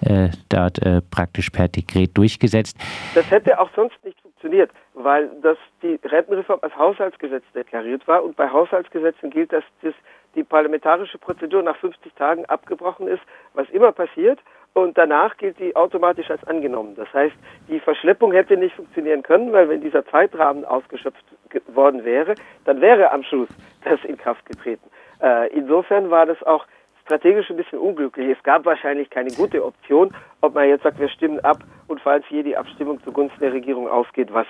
äh, 0.00 0.28
dort 0.48 0.80
praktisch 1.10 1.50
per 1.50 1.68
Dekret 1.68 2.16
durchgesetzt. 2.16 2.76
Das 3.14 3.30
hätte 3.30 3.58
auch 3.58 3.70
sonst 3.74 3.96
nicht 4.04 4.18
funktioniert 4.38 4.70
weil 4.94 5.30
das 5.42 5.56
die 5.82 5.98
Rentenreform 6.04 6.58
als 6.62 6.76
Haushaltsgesetz 6.76 7.44
deklariert 7.54 8.06
war 8.08 8.24
und 8.24 8.36
bei 8.36 8.50
Haushaltsgesetzen 8.50 9.30
gilt, 9.30 9.52
dass 9.52 9.64
das, 9.82 9.94
die 10.34 10.42
parlamentarische 10.42 11.18
Prozedur 11.18 11.62
nach 11.62 11.76
50 11.76 12.12
Tagen 12.14 12.44
abgebrochen 12.46 13.06
ist, 13.06 13.22
was 13.54 13.68
immer 13.70 13.92
passiert. 13.92 14.40
und 14.74 14.96
danach 14.96 15.36
gilt 15.38 15.58
die 15.58 15.74
automatisch 15.74 16.30
als 16.30 16.44
angenommen. 16.46 16.94
Das 16.94 17.12
heißt, 17.12 17.34
die 17.68 17.80
Verschleppung 17.80 18.32
hätte 18.32 18.56
nicht 18.56 18.76
funktionieren 18.76 19.22
können, 19.22 19.52
weil 19.52 19.68
wenn 19.68 19.80
dieser 19.80 20.04
Zeitrahmen 20.06 20.64
ausgeschöpft 20.64 21.24
worden 21.68 22.04
wäre, 22.04 22.34
dann 22.64 22.80
wäre 22.80 23.10
am 23.10 23.22
Schluss 23.24 23.48
das 23.84 23.98
in 24.04 24.16
Kraft 24.16 24.44
getreten. 24.46 24.88
Äh, 25.20 25.48
insofern 25.52 26.10
war 26.10 26.26
das 26.26 26.40
auch 26.44 26.64
strategisch 27.08 27.48
ein 27.48 27.56
bisschen 27.56 27.78
unglücklich. 27.78 28.36
Es 28.36 28.42
gab 28.42 28.66
wahrscheinlich 28.66 29.08
keine 29.08 29.30
gute 29.30 29.64
Option, 29.64 30.14
ob 30.42 30.54
man 30.54 30.68
jetzt 30.68 30.82
sagt, 30.82 31.00
wir 31.00 31.08
stimmen 31.08 31.40
ab 31.40 31.64
und 31.86 32.00
falls 32.02 32.24
hier 32.26 32.44
die 32.44 32.54
Abstimmung 32.54 33.02
zugunsten 33.02 33.40
der 33.40 33.54
Regierung 33.54 33.88
ausgeht, 33.88 34.28
was 34.32 34.46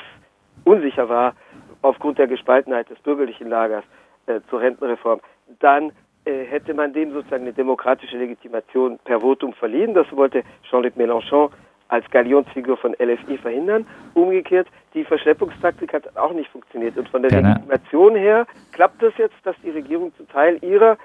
unsicher 0.65 1.09
war 1.09 1.35
aufgrund 1.83 2.19
der 2.19 2.27
Gespaltenheit 2.27 2.91
des 2.91 2.99
bürgerlichen 2.99 3.49
Lagers 3.49 3.85
äh, 4.27 4.41
zur 4.51 4.61
Rentenreform, 4.61 5.21
dann 5.61 5.93
äh, 6.25 6.45
hätte 6.47 6.75
man 6.75 6.93
dem 6.93 7.13
sozusagen 7.13 7.45
eine 7.45 7.53
demokratische 7.53 8.19
Legitimation 8.19 8.99
per 9.05 9.21
Votum 9.21 9.53
verliehen. 9.53 9.95
Das 9.95 10.11
wollte 10.11 10.43
Jean-Luc 10.69 10.97
Mélenchon 10.97 11.51
als 11.89 12.09
Galionsfigur 12.11 12.77
von 12.77 12.95
LFI 12.99 13.39
verhindern. 13.39 13.87
Umgekehrt, 14.15 14.69
die 14.95 15.05
Verschleppungstaktik 15.05 15.93
hat 15.93 16.17
auch 16.17 16.33
nicht 16.33 16.51
funktioniert. 16.51 16.99
Und 16.99 17.09
von 17.09 17.23
der. 17.23 17.31
Legitimation 17.31 18.17
her 18.17 18.47
klappt 18.73 19.03
es 19.03 19.17
jetzt, 19.17 19.37
dass 19.45 19.57
die 19.63 19.71
Regierung 19.71 20.13
zum 20.17 20.29
Teil 20.29 20.59
ihrer, 20.63 20.99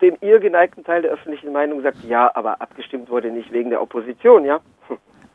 dem 0.00 0.16
ihr 0.20 0.40
geneigten 0.40 0.84
Teil 0.84 1.02
der 1.02 1.12
öffentlichen 1.12 1.52
Meinung 1.52 1.82
sagt, 1.82 2.04
ja, 2.04 2.30
aber 2.34 2.60
abgestimmt 2.60 3.10
wurde 3.10 3.30
nicht 3.30 3.52
wegen 3.52 3.70
der 3.70 3.82
Opposition, 3.82 4.44
ja. 4.44 4.60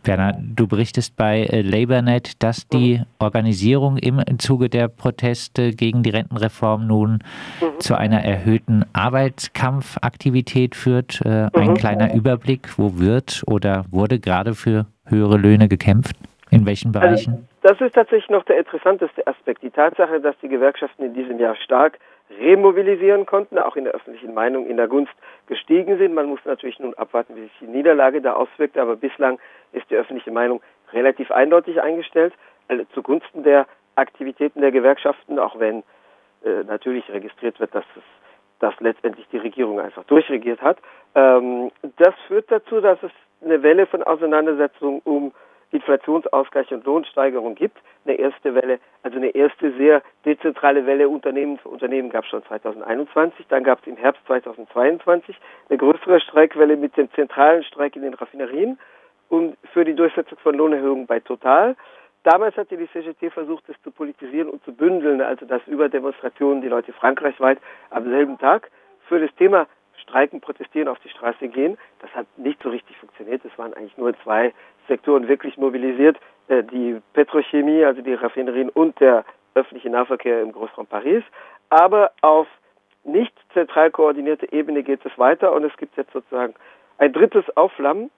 Werner, 0.07 0.33
du 0.39 0.67
berichtest 0.67 1.15
bei 1.15 1.43
äh, 1.43 1.61
LabourNet, 1.61 2.43
dass 2.43 2.67
die 2.67 2.99
mhm. 2.99 3.05
Organisierung 3.19 3.97
im 3.97 4.21
Zuge 4.39 4.69
der 4.69 4.87
Proteste 4.87 5.71
gegen 5.71 6.03
die 6.03 6.11
Rentenreform 6.11 6.87
nun 6.87 7.23
mhm. 7.61 7.79
zu 7.79 7.95
einer 7.95 8.23
erhöhten 8.23 8.85
Arbeitskampfaktivität 8.93 10.75
führt. 10.75 11.21
Äh, 11.25 11.49
ein 11.53 11.69
mhm. 11.69 11.73
kleiner 11.75 12.13
Überblick, 12.13 12.77
wo 12.77 12.99
wird 12.99 13.43
oder 13.47 13.85
wurde 13.89 14.19
gerade 14.19 14.53
für 14.53 14.85
höhere 15.05 15.37
Löhne 15.37 15.67
gekämpft? 15.67 16.15
In 16.51 16.65
welchen 16.65 16.95
also, 16.95 16.99
Bereichen? 16.99 17.33
Also, 17.33 17.45
das 17.63 17.81
ist 17.81 17.95
tatsächlich 17.95 18.29
noch 18.29 18.45
der 18.45 18.59
interessanteste 18.59 19.25
Aspekt. 19.25 19.63
Die 19.63 19.71
Tatsache, 19.71 20.21
dass 20.21 20.35
die 20.41 20.47
Gewerkschaften 20.47 21.03
in 21.03 21.13
diesem 21.13 21.39
Jahr 21.39 21.55
stark 21.55 21.97
remobilisieren 22.29 23.25
konnten, 23.25 23.59
auch 23.59 23.75
in 23.75 23.83
der 23.83 23.93
öffentlichen 23.93 24.33
Meinung 24.33 24.65
in 24.67 24.77
der 24.77 24.87
Gunst 24.87 25.13
gestiegen 25.47 25.97
sind. 25.97 26.13
Man 26.13 26.27
muss 26.27 26.39
natürlich 26.45 26.79
nun 26.79 26.93
abwarten, 26.95 27.35
wie 27.35 27.41
sich 27.41 27.53
die 27.61 27.67
Niederlage 27.67 28.21
da 28.21 28.33
auswirkt, 28.33 28.77
aber 28.77 28.95
bislang 28.95 29.39
ist 29.73 29.89
die 29.89 29.95
öffentliche 29.95 30.31
Meinung 30.31 30.61
relativ 30.91 31.31
eindeutig 31.31 31.81
eingestellt, 31.81 32.33
also 32.67 32.83
zugunsten 32.93 33.43
der 33.43 33.67
Aktivitäten 33.95 34.61
der 34.61 34.71
Gewerkschaften, 34.71 35.39
auch 35.39 35.59
wenn 35.59 35.83
äh, 36.43 36.63
natürlich 36.63 37.09
registriert 37.11 37.59
wird, 37.59 37.73
dass 37.75 37.85
es 37.95 38.03
dass 38.59 38.73
letztendlich 38.79 39.27
die 39.31 39.37
Regierung 39.37 39.79
einfach 39.79 40.05
durchregiert 40.05 40.61
hat. 40.61 40.77
Ähm, 41.13 41.71
das 41.97 42.15
führt 42.27 42.49
dazu, 42.49 42.79
dass 42.79 42.97
es 43.03 43.11
eine 43.43 43.61
Welle 43.63 43.85
von 43.85 44.01
Auseinandersetzungen 44.01 45.01
um 45.03 45.33
Inflationsausgleich 45.75 46.71
und 46.71 46.85
Lohnsteigerung 46.85 47.55
gibt. 47.55 47.77
Eine 48.05 48.15
erste 48.15 48.55
Welle, 48.55 48.79
also 49.03 49.17
eine 49.17 49.29
erste 49.29 49.71
sehr 49.73 50.01
dezentrale 50.25 50.85
Welle 50.85 51.09
Unternehmen 51.09 51.57
für 51.57 51.69
Unternehmen 51.69 52.09
gab 52.09 52.23
es 52.23 52.29
schon 52.29 52.43
2021. 52.45 53.45
Dann 53.49 53.63
gab 53.63 53.79
es 53.81 53.87
im 53.87 53.97
Herbst 53.97 54.21
2022 54.27 55.37
eine 55.69 55.77
größere 55.77 56.19
Streikwelle 56.19 56.77
mit 56.77 56.95
dem 56.97 57.11
zentralen 57.13 57.63
Streik 57.63 57.95
in 57.95 58.03
den 58.03 58.13
Raffinerien 58.13 58.79
und 59.29 59.57
für 59.73 59.85
die 59.85 59.95
Durchsetzung 59.95 60.37
von 60.39 60.55
Lohnerhöhungen 60.55 61.07
bei 61.07 61.19
Total. 61.19 61.75
Damals 62.23 62.57
hatte 62.57 62.77
die 62.77 62.89
CGT 62.89 63.31
versucht, 63.31 63.63
das 63.67 63.75
zu 63.83 63.91
politisieren 63.91 64.49
und 64.49 64.63
zu 64.63 64.73
bündeln, 64.73 65.21
also 65.21 65.45
dass 65.45 65.61
über 65.67 65.89
Demonstrationen 65.89 66.61
die 66.61 66.69
Leute 66.69 66.91
frankreichweit 66.93 67.59
am 67.91 68.09
selben 68.09 68.39
Tag 68.39 68.71
für 69.07 69.19
das 69.19 69.33
Thema 69.35 69.67
Streiken, 70.05 70.39
Protestieren 70.39 70.87
auf 70.87 70.99
die 70.99 71.09
Straße 71.09 71.47
gehen. 71.47 71.77
Das 71.99 72.09
hat 72.15 72.27
nicht 72.37 72.61
so 72.61 72.69
richtig 72.69 72.97
funktioniert. 72.97 73.43
Es 73.43 73.57
waren 73.57 73.73
eigentlich 73.73 73.97
nur 73.97 74.17
zwei 74.19 74.53
Sektoren 74.87 75.27
wirklich 75.27 75.57
mobilisiert. 75.57 76.17
Äh, 76.47 76.63
die 76.63 77.01
Petrochemie, 77.13 77.83
also 77.83 78.01
die 78.01 78.13
Raffinerien 78.13 78.69
und 78.69 78.99
der 78.99 79.25
öffentliche 79.55 79.89
Nahverkehr 79.89 80.41
im 80.41 80.51
Großraum 80.51 80.85
Paris. 80.85 81.23
Aber 81.69 82.11
auf 82.21 82.47
nicht 83.03 83.33
zentral 83.53 83.91
koordinierte 83.91 84.51
Ebene 84.51 84.83
geht 84.83 85.05
es 85.05 85.17
weiter 85.17 85.51
und 85.53 85.63
es 85.63 85.75
gibt 85.77 85.97
jetzt 85.97 86.11
sozusagen 86.13 86.53
ein 86.97 87.13
drittes 87.13 87.45
Aufflammen. 87.57 88.11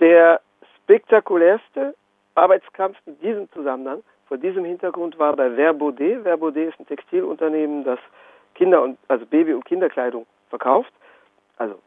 Der 0.00 0.40
spektakulärste 0.82 1.94
Arbeitskampf 2.34 2.96
in 3.06 3.18
diesem 3.20 3.50
Zusammenhang, 3.52 4.02
vor 4.26 4.38
diesem 4.38 4.64
Hintergrund 4.64 5.18
war 5.18 5.34
bei 5.34 5.50
Verbaudet. 5.50 6.22
Verbaudet 6.22 6.72
ist 6.72 6.80
ein 6.80 6.86
Textilunternehmen, 6.86 7.84
das 7.84 7.98
Kinder- 8.54 8.82
und, 8.82 8.98
also 9.08 9.24
Baby- 9.26 9.54
und 9.54 9.64
Kinderkleidung 9.64 10.26
verkauft 10.50 10.92
also 11.58 11.78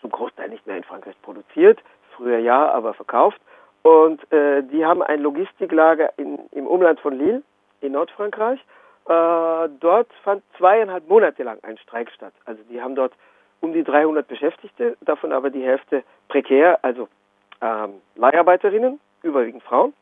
zum 0.00 0.10
Großteil 0.10 0.48
nicht 0.48 0.66
mehr 0.66 0.76
in 0.76 0.84
Frankreich 0.84 1.20
produziert, 1.22 1.80
früher 2.16 2.38
ja, 2.38 2.70
aber 2.70 2.94
verkauft. 2.94 3.40
Und 3.82 4.20
äh, 4.32 4.62
die 4.62 4.84
haben 4.84 5.02
ein 5.02 5.20
Logistiklager 5.20 6.12
in, 6.16 6.38
im 6.52 6.66
Umland 6.66 7.00
von 7.00 7.16
Lille 7.16 7.42
in 7.80 7.92
Nordfrankreich. 7.92 8.60
Äh, 9.08 9.68
dort 9.80 10.12
fand 10.22 10.42
zweieinhalb 10.56 11.08
Monate 11.08 11.42
lang 11.42 11.58
ein 11.62 11.78
Streik 11.78 12.10
statt. 12.10 12.34
Also 12.44 12.62
die 12.70 12.82
haben 12.82 12.94
dort 12.94 13.14
um 13.60 13.72
die 13.72 13.82
300 13.82 14.26
Beschäftigte, 14.26 14.96
davon 15.00 15.32
aber 15.32 15.50
die 15.50 15.64
Hälfte 15.64 16.04
prekär, 16.28 16.78
also 16.82 17.08
ähm, 17.60 17.94
Leiharbeiterinnen, 18.16 19.00
überwiegend 19.22 19.62
Frauen. 19.62 19.94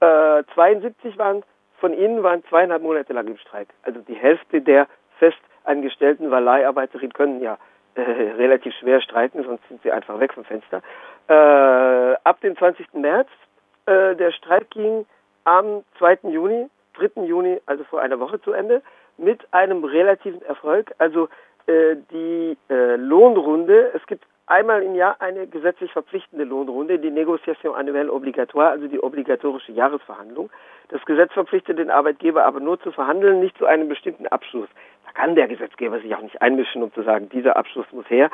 Äh, 0.00 0.42
72 0.54 1.16
waren 1.18 1.42
von 1.78 1.94
ihnen 1.94 2.22
waren 2.22 2.44
zweieinhalb 2.44 2.82
Monate 2.82 3.12
lang 3.12 3.26
im 3.26 3.38
Streik. 3.38 3.68
Also 3.82 4.00
die 4.00 4.14
Hälfte 4.14 4.60
der 4.60 4.86
Festangestellten, 5.18 6.30
weil 6.30 6.42
Leiharbeiterinnen 6.42 7.12
können 7.12 7.40
ja 7.40 7.58
äh, 7.94 8.00
relativ 8.00 8.74
schwer 8.74 9.00
streiken, 9.00 9.44
sonst 9.44 9.66
sind 9.68 9.82
sie 9.82 9.92
einfach 9.92 10.18
weg 10.20 10.32
vom 10.32 10.44
Fenster. 10.44 10.82
Äh, 11.28 12.16
ab 12.24 12.40
dem 12.40 12.56
20. 12.56 12.94
März, 12.94 13.28
äh, 13.86 14.14
der 14.16 14.32
Streik 14.32 14.70
ging 14.70 15.06
am 15.44 15.84
2. 15.98 16.30
Juni, 16.30 16.68
3. 16.94 17.22
Juni, 17.24 17.60
also 17.66 17.84
vor 17.84 18.00
einer 18.00 18.20
Woche 18.20 18.40
zu 18.40 18.52
Ende, 18.52 18.82
mit 19.18 19.40
einem 19.52 19.84
relativen 19.84 20.42
Erfolg. 20.42 20.92
Also 20.98 21.28
äh, 21.66 21.96
die 22.10 22.56
äh, 22.70 22.96
Lohnrunde, 22.96 23.92
es 23.94 24.04
gibt 24.06 24.24
einmal 24.46 24.82
im 24.82 24.94
Jahr 24.94 25.16
eine 25.20 25.46
gesetzlich 25.46 25.92
verpflichtende 25.92 26.44
Lohnrunde, 26.44 26.98
die 26.98 27.10
Negociation 27.10 27.74
annuelle 27.74 28.12
obligatoire, 28.12 28.70
also 28.70 28.88
die 28.88 29.02
obligatorische 29.02 29.72
Jahresverhandlung. 29.72 30.50
Das 30.88 31.04
Gesetz 31.04 31.32
verpflichtet 31.32 31.78
den 31.78 31.90
Arbeitgeber 31.90 32.44
aber 32.44 32.60
nur 32.60 32.80
zu 32.80 32.92
verhandeln, 32.92 33.40
nicht 33.40 33.56
zu 33.56 33.66
einem 33.66 33.88
bestimmten 33.88 34.26
Abschluss. 34.26 34.68
Kann 35.14 35.34
der 35.34 35.48
Gesetzgeber 35.48 36.00
sich 36.00 36.14
auch 36.14 36.22
nicht 36.22 36.40
einmischen, 36.40 36.82
um 36.82 36.92
zu 36.92 37.02
sagen, 37.02 37.28
dieser 37.28 37.56
Abschluss 37.56 37.86
muss 37.92 38.08
her. 38.08 38.30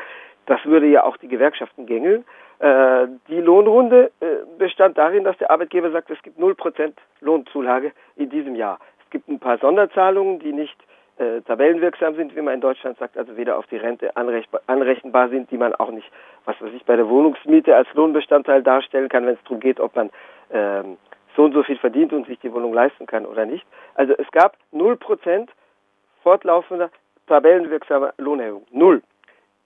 Das 0.47 0.65
würde 0.65 0.87
ja 0.87 1.05
auch 1.05 1.17
die 1.17 1.29
Gewerkschaften 1.29 1.87
gängeln. 1.87 2.25
Äh, 2.61 3.07
die 3.29 3.41
Lohnrunde 3.41 4.11
äh, 4.21 4.27
bestand 4.59 4.97
darin, 4.97 5.25
dass 5.25 5.37
der 5.39 5.51
Arbeitgeber 5.51 5.91
sagt, 5.91 6.11
es 6.11 6.23
gibt 6.23 6.39
0% 6.39 6.93
Lohnzulage 7.21 7.93
in 8.17 8.31
diesem 8.31 8.55
Jahr. 8.55 8.79
Es 9.05 9.11
gibt 9.11 9.29
ein 9.29 9.39
paar 9.39 9.59
Sonderzahlungen, 9.59 10.39
die 10.39 10.53
nicht 10.53 10.77
äh, 11.19 11.41
tabellenwirksam 11.43 12.15
sind, 12.15 12.35
wie 12.37 12.41
man 12.41 12.55
in 12.55 12.61
Deutschland 12.61 12.99
sagt, 12.99 13.19
also 13.19 13.37
weder 13.37 13.59
auf 13.59 13.67
die 13.67 13.77
Rente 13.77 14.17
anrechenbar 14.17 15.29
sind, 15.29 15.51
die 15.51 15.59
man 15.59 15.75
auch 15.75 15.91
nicht, 15.91 16.09
was 16.45 16.61
weiß 16.61 16.71
ich, 16.75 16.85
bei 16.85 16.97
der 16.97 17.09
Wohnungsmiete 17.09 17.75
als 17.75 17.89
Lohnbestandteil 17.95 18.63
darstellen 18.63 19.09
kann, 19.09 19.27
wenn 19.27 19.35
es 19.35 19.43
darum 19.45 19.61
geht, 19.61 19.81
ob 19.81 19.97
man 19.97 20.11
ähm, 20.53 20.97
so 21.37 21.45
und 21.45 21.55
so 21.55 21.63
viel 21.63 21.77
verdient 21.77 22.13
und 22.13 22.27
sich 22.27 22.39
die 22.39 22.53
Wohnung 22.53 22.73
leisten 22.73 23.07
kann 23.07 23.27
oder 23.27 23.47
nicht. 23.47 23.67
Also 23.95 24.15
es 24.17 24.31
gab 24.31 24.57
0% 24.73 25.49
fortlaufender 26.29 26.91
tabellenwirksamer 27.27 28.13
Lohnerhöhung. 28.19 28.67
Null. 28.71 29.03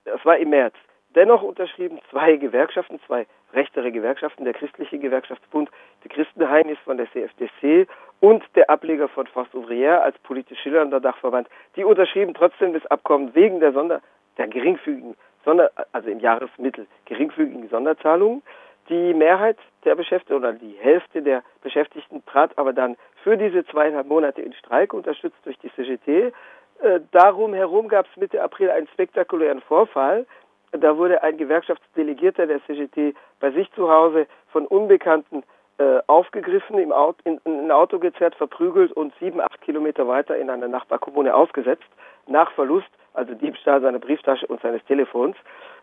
Das 0.05 0.25
war 0.25 0.37
im 0.39 0.51
März. 0.51 0.75
Dennoch 1.17 1.43
unterschrieben 1.43 1.99
zwei 2.09 2.37
Gewerkschaften, 2.37 3.01
zwei 3.05 3.27
rechtere 3.53 3.91
Gewerkschaften, 3.91 4.45
der 4.45 4.55
Christliche 4.55 5.01
Gewerkschaftsbund, 5.01 5.69
die 6.05 6.09
Christenheinis 6.09 6.79
von 6.85 6.99
der 6.99 7.11
CFDC 7.11 7.89
und 8.21 8.45
der 8.55 8.71
Ableger 8.71 9.09
von 9.09 9.27
Force 9.27 9.53
Ouvrière 9.55 9.99
als 10.03 10.17
politisch 10.21 10.61
schillernder 10.61 11.01
Dachverband, 11.01 11.49
die 11.75 11.83
unterschrieben 11.83 12.33
trotzdem 12.33 12.75
das 12.75 12.87
Abkommen 12.87 13.35
wegen 13.35 13.59
der 13.59 13.73
Sonder, 13.73 14.01
der 14.39 14.47
geringfügigen 14.47 15.17
Sonder, 15.45 15.69
also 15.91 16.09
im 16.11 16.21
Jahresmittel 16.21 16.87
geringfügigen 17.07 17.69
Sonderzahlungen. 17.71 18.41
Die 18.89 19.15
Mehrheit 19.15 19.59
der 19.85 19.95
Beschäftigten 19.95 20.35
oder 20.35 20.53
die 20.53 20.77
Hälfte 20.81 21.23
der 21.23 21.43
Beschäftigten 21.63 22.25
trat 22.27 22.57
aber 22.59 22.73
dann 22.73 22.97
für 23.23 23.37
diese 23.37 23.65
zweieinhalb 23.67 24.07
Monate 24.07 24.43
in 24.43 24.53
Streik, 24.55 24.93
unterstützt 24.93 25.39
durch 25.45 25.59
die 25.59 25.73
CGT. 25.73 26.33
Äh, 26.81 27.01
darum 27.13 27.55
herum 27.55 27.89
gab 27.89 28.07
es 28.07 28.17
Mitte 28.17 28.43
April 28.43 28.71
einen 28.71 28.89
spektakulären 28.89 29.61
Vorfall. 29.61 30.27
Da 30.73 30.97
wurde 30.97 31.23
ein 31.23 31.37
Gewerkschaftsdelegierter 31.37 32.47
der 32.47 32.65
CGT 32.65 33.15
bei 33.41 33.51
sich 33.53 33.71
zu 33.73 33.91
Hause 33.91 34.27
von 34.51 34.67
Unbekannten 34.67 35.45
äh, 35.79 36.01
aufgegriffen, 36.07 36.79
im 36.79 36.93
Auto, 36.93 37.19
in, 37.25 37.41
in, 37.45 37.65
ein 37.65 37.71
Auto 37.71 37.99
gezerrt, 37.99 38.35
verprügelt 38.35 38.93
und 38.93 39.13
sieben, 39.21 39.41
acht 39.41 39.61
Kilometer 39.61 40.09
weiter 40.09 40.37
in 40.37 40.51
einer 40.51 40.69
Nachbarkommune 40.69 41.35
ausgesetzt, 41.35 41.89
nach 42.27 42.51
Verlust, 42.53 42.89
also 43.15 43.35
Diebstahl 43.35 43.81
seiner 43.81 43.99
Brieftasche 43.99 44.47
und 44.47 44.61
seines 44.61 44.85
Telefons. 44.85 45.37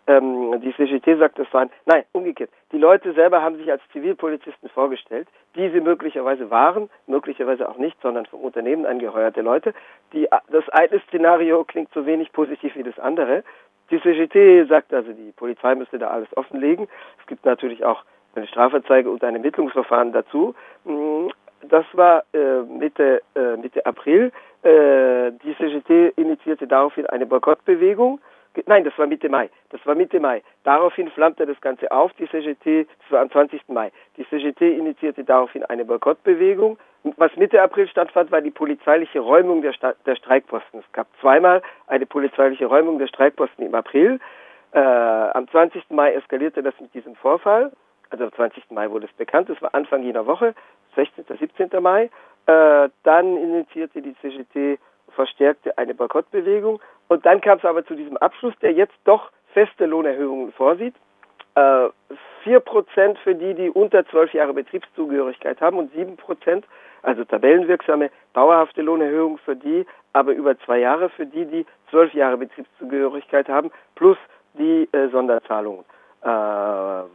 Ähm, 0.07 0.59
die 0.61 0.73
CGT 0.73 1.19
sagt, 1.19 1.37
es 1.39 1.53
waren, 1.53 1.69
nein, 1.85 2.03
umgekehrt. 2.13 2.49
Die 2.71 2.77
Leute 2.77 3.13
selber 3.13 3.41
haben 3.41 3.57
sich 3.57 3.69
als 3.71 3.81
Zivilpolizisten 3.91 4.69
vorgestellt, 4.69 5.27
die 5.55 5.69
sie 5.69 5.81
möglicherweise 5.81 6.49
waren, 6.49 6.89
möglicherweise 7.05 7.69
auch 7.69 7.77
nicht, 7.77 7.99
sondern 8.01 8.25
vom 8.25 8.39
Unternehmen 8.41 8.85
angeheuerte 8.85 9.41
Leute. 9.41 9.73
Die, 10.13 10.27
das 10.49 10.67
eine 10.69 10.99
Szenario 11.07 11.63
klingt 11.63 11.93
so 11.93 12.05
wenig 12.05 12.31
positiv 12.31 12.75
wie 12.75 12.83
das 12.83 12.97
andere. 12.97 13.43
Die 13.91 14.01
CGT 14.01 14.67
sagt 14.67 14.93
also, 14.93 15.11
die 15.11 15.31
Polizei 15.31 15.75
müsste 15.75 15.99
da 15.99 16.09
alles 16.09 16.35
offenlegen. 16.37 16.87
Es 17.19 17.27
gibt 17.27 17.45
natürlich 17.45 17.83
auch 17.83 18.03
eine 18.35 18.47
Strafanzeige 18.47 19.09
und 19.09 19.23
ein 19.23 19.35
Ermittlungsverfahren 19.35 20.11
dazu. 20.11 20.55
Das 21.61 21.85
war 21.93 22.23
äh, 22.33 22.61
Mitte, 22.63 23.21
äh, 23.35 23.57
Mitte 23.57 23.85
April. 23.85 24.31
Äh, 24.63 25.31
die 25.43 25.55
CGT 25.57 26.13
initiierte 26.17 26.67
daraufhin 26.67 27.05
eine 27.07 27.25
Boykottbewegung. 27.25 28.19
Nein, 28.65 28.83
das 28.83 28.97
war 28.97 29.07
Mitte 29.07 29.29
Mai. 29.29 29.49
Das 29.69 29.85
war 29.85 29.95
Mitte 29.95 30.19
Mai. 30.19 30.41
Daraufhin 30.63 31.09
flammte 31.11 31.45
das 31.45 31.59
Ganze 31.61 31.91
auf. 31.91 32.11
Die 32.13 32.27
CGT, 32.27 32.87
das 33.01 33.11
war 33.11 33.21
am 33.21 33.29
20. 33.29 33.61
Mai. 33.69 33.91
Die 34.17 34.27
CGT 34.27 34.77
initiierte 34.77 35.23
daraufhin 35.23 35.63
eine 35.65 35.85
Boykottbewegung. 35.85 36.77
Was 37.17 37.35
Mitte 37.37 37.61
April 37.61 37.87
stattfand, 37.87 38.31
war 38.31 38.41
die 38.41 38.51
polizeiliche 38.51 39.19
Räumung 39.19 39.61
der, 39.61 39.73
Sta 39.73 39.93
der 40.05 40.15
Streikposten. 40.15 40.81
Es 40.81 40.91
gab 40.91 41.07
zweimal 41.21 41.61
eine 41.87 42.05
polizeiliche 42.05 42.65
Räumung 42.65 42.99
der 42.99 43.07
Streikposten 43.07 43.65
im 43.65 43.75
April. 43.75 44.19
Äh, 44.71 44.79
am 44.79 45.47
20. 45.47 45.89
Mai 45.91 46.13
eskalierte 46.13 46.61
das 46.61 46.73
mit 46.79 46.93
diesem 46.93 47.15
Vorfall. 47.15 47.71
Also 48.09 48.25
am 48.25 48.33
20. 48.33 48.71
Mai 48.71 48.89
wurde 48.89 49.05
es 49.05 49.13
bekannt. 49.13 49.49
Das 49.49 49.61
war 49.61 49.73
Anfang 49.73 50.03
jener 50.03 50.25
Woche, 50.25 50.53
16. 50.99 51.25
17. 51.39 51.81
Mai. 51.81 52.09
Äh, 52.45 52.89
dann 53.03 53.37
initiierte 53.37 54.01
die 54.01 54.15
CGT 54.21 54.79
verstärkte 55.11 55.77
eine 55.77 55.93
Boykottbewegung. 55.93 56.79
Und 57.07 57.25
dann 57.25 57.41
kam 57.41 57.57
es 57.57 57.65
aber 57.65 57.85
zu 57.85 57.95
diesem 57.95 58.17
Abschluss, 58.17 58.53
der 58.61 58.73
jetzt 58.73 58.97
doch 59.05 59.31
feste 59.53 59.85
Lohnerhöhungen 59.85 60.51
vorsieht. 60.53 60.95
Äh, 61.55 61.89
vier 62.43 62.59
Prozent 62.59 63.17
für 63.19 63.35
die, 63.35 63.53
die 63.53 63.69
unter 63.69 64.05
zwölf 64.07 64.33
Jahre 64.33 64.53
Betriebszugehörigkeit 64.53 65.59
haben 65.61 65.77
und 65.77 65.91
sieben 65.93 66.15
Prozent, 66.17 66.65
also 67.01 67.23
tabellenwirksame, 67.23 68.11
dauerhafte 68.33 68.81
Lohnerhöhungen 68.81 69.39
für 69.39 69.55
die, 69.55 69.85
aber 70.13 70.33
über 70.33 70.57
zwei 70.59 70.79
Jahre 70.79 71.09
für 71.09 71.25
die, 71.25 71.45
die 71.45 71.65
zwölf 71.89 72.13
Jahre 72.13 72.37
Betriebszugehörigkeit 72.37 73.47
haben, 73.47 73.71
plus 73.95 74.17
die 74.53 74.87
äh, 74.91 75.09
Sonderzahlungen. 75.09 75.85
Äh, 76.21 76.27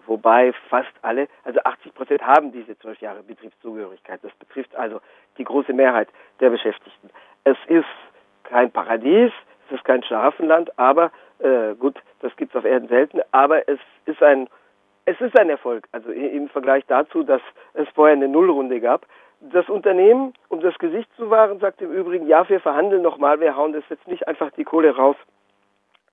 wobei 0.07 0.53
fast 0.71 0.93
alle, 1.03 1.29
also 1.45 1.61
80 1.63 1.95
Prozent 1.95 2.23
haben 2.27 2.53
diese 2.53 2.79
zwölf 2.79 2.99
Jahre 3.01 3.23
Betriebszugehörigkeit. 3.23 4.21
Das 4.23 4.33
betrifft 4.37 4.75
also 4.77 5.01
die 5.37 5.45
große 5.45 5.75
Mehrheit 5.75 6.09
der 6.41 6.51
Beschäftigten. 6.51 7.11
Es 7.45 7.59
ist 7.69 7.85
kein 8.45 8.71
Paradies, 8.71 9.31
es 9.69 9.77
ist 9.77 9.85
kein 9.85 10.03
Schlafenland, 10.03 10.79
aber 10.79 11.13
äh, 11.41 11.75
gut, 11.75 11.99
das 12.21 12.35
gibt 12.37 12.55
es 12.55 12.59
auf 12.59 12.65
Erden 12.65 12.89
selten, 12.89 13.21
aber 13.33 13.69
es 13.69 13.79
ist 14.07 14.23
ein 14.23 14.49
es 15.07 15.21
ist 15.21 15.39
ein 15.39 15.51
Erfolg. 15.51 15.87
Also 15.93 16.11
im 16.11 16.49
Vergleich 16.49 16.85
dazu, 16.87 17.25
dass 17.25 17.43
es 17.75 17.87
vorher 17.91 18.17
eine 18.17 18.29
Nullrunde 18.29 18.81
gab. 18.81 19.07
Das 19.41 19.69
Unternehmen, 19.69 20.33
um 20.49 20.61
das 20.61 20.79
Gesicht 20.79 21.11
zu 21.17 21.29
wahren, 21.29 21.59
sagt 21.59 21.83
im 21.83 21.93
Übrigen, 21.93 22.27
ja, 22.27 22.49
wir 22.49 22.61
verhandeln 22.61 23.03
nochmal, 23.03 23.39
wir 23.41 23.55
hauen 23.55 23.75
das 23.75 23.85
jetzt 23.91 24.09
nicht 24.09 24.27
einfach 24.27 24.51
die 24.53 24.65
Kohle 24.65 24.97
raus 24.97 25.17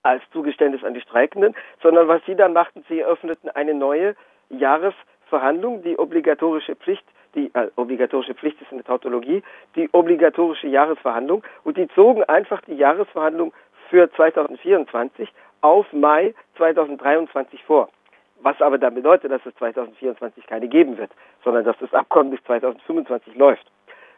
als 0.04 0.24
Zugeständnis 0.32 0.84
an 0.84 0.94
die 0.94 1.02
Streikenden, 1.02 1.56
sondern 1.82 2.08
was 2.08 2.22
sie 2.26 2.36
dann 2.36 2.54
machten, 2.54 2.84
sie 2.90 3.00
eröffneten 3.00 3.50
eine 3.50 3.74
neue 3.74 4.16
Jahresverhandlung, 4.50 5.84
die 5.84 5.98
obligatorische 5.98 6.76
Pflicht 6.76 7.06
die 7.36 7.52
äh, 7.54 7.70
obligatorische 7.76 8.34
Pflicht 8.34 8.62
ist 8.62 8.72
in 8.72 8.78
der 8.78 8.86
Tautologie, 8.86 9.44
die 9.76 9.90
obligatorische 9.92 10.68
Jahresverhandlung 10.68 11.44
und 11.64 11.78
die 11.78 11.88
zogen 11.90 12.24
einfach 12.24 12.62
die 12.62 12.76
Jahresverhandlung 12.76 13.54
für 13.90 14.12
2024 14.12 15.32
auf 15.62 15.92
Mai 15.94 16.34
2023 16.58 17.64
vor. 17.64 17.90
Was 18.42 18.60
aber 18.62 18.78
dann 18.78 18.96
bedeutet, 18.96 19.32
dass 19.32 19.46
es 19.46 19.54
2024 19.56 20.48
keine 20.48 20.68
geben 20.68 20.98
wird, 20.98 21.12
sondern 21.44 21.64
dass 21.64 21.78
das 21.80 21.94
Abkommen 21.94 22.32
bis 22.32 22.44
2025 22.46 23.36
läuft. 23.36 23.66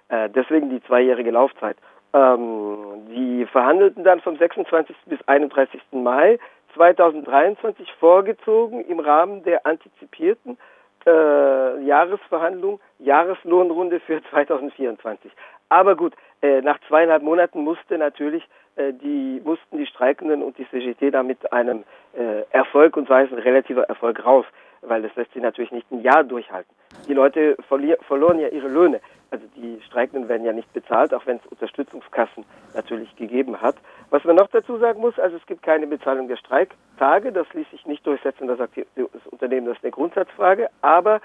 Äh, 0.09 0.29
deswegen 0.29 0.69
die 0.69 0.81
zweijährige 0.83 1.31
Laufzeit. 1.31 1.77
Ähm, 2.13 3.07
die 3.09 3.45
verhandelten 3.45 4.03
dann 4.03 4.21
vom 4.21 4.37
26. 4.37 4.95
bis 5.05 5.19
31. 5.27 5.81
Mai 5.91 6.39
2023 6.75 7.91
vorgezogen 7.99 8.85
im 8.85 8.99
Rahmen 8.99 9.43
der 9.43 9.65
antizipierten 9.65 10.57
äh, 11.05 11.83
Jahresverhandlung, 11.83 12.79
Jahreslohnrunde 12.99 13.99
für 13.99 14.21
2024. 14.31 15.31
Aber 15.69 15.95
gut, 15.95 16.13
äh, 16.41 16.61
nach 16.61 16.79
zweieinhalb 16.87 17.23
Monaten 17.23 17.63
musste 17.63 17.97
natürlich 17.97 18.47
äh, 18.75 18.93
die 18.93 19.41
mussten 19.43 19.77
die 19.77 19.85
Streikenden 19.85 20.41
und 20.41 20.57
die 20.57 20.67
CGT 20.69 21.11
da 21.11 21.23
mit 21.23 21.51
einem 21.51 21.83
äh, 22.13 22.43
Erfolg 22.51 22.97
und 22.97 23.09
ein 23.09 23.27
relativer 23.27 23.83
Erfolg 23.83 24.25
raus, 24.25 24.45
weil 24.87 25.01
das 25.01 25.15
lässt 25.15 25.33
sich 25.33 25.41
natürlich 25.41 25.71
nicht 25.71 25.91
ein 25.91 26.01
Jahr 26.01 26.23
durchhalten. 26.23 26.73
Die 27.07 27.13
Leute 27.13 27.57
verloren 27.67 28.39
ja 28.39 28.49
ihre 28.49 28.67
Löhne. 28.67 29.01
Also 29.31 29.45
die 29.55 29.81
Streikenden 29.81 30.29
werden 30.29 30.45
ja 30.45 30.53
nicht 30.53 30.71
bezahlt, 30.73 31.11
auch 31.11 31.25
wenn 31.25 31.37
es 31.37 31.45
Unterstützungskassen 31.47 32.45
natürlich 32.75 33.15
gegeben 33.15 33.59
hat. 33.59 33.75
Was 34.11 34.23
man 34.25 34.35
noch 34.35 34.47
dazu 34.49 34.77
sagen 34.77 35.01
muss, 35.01 35.17
also 35.17 35.37
es 35.37 35.45
gibt 35.47 35.63
keine 35.63 35.87
Bezahlung 35.87 36.27
der 36.27 36.37
Streiktage, 36.37 37.31
das 37.31 37.51
ließ 37.53 37.69
sich 37.71 37.85
nicht 37.87 38.05
durchsetzen, 38.05 38.47
da 38.47 38.55
sagt 38.55 38.77
das 38.77 39.27
Unternehmen, 39.31 39.65
das 39.65 39.77
ist 39.77 39.83
eine 39.83 39.91
Grundsatzfrage, 39.91 40.69
aber 40.81 41.19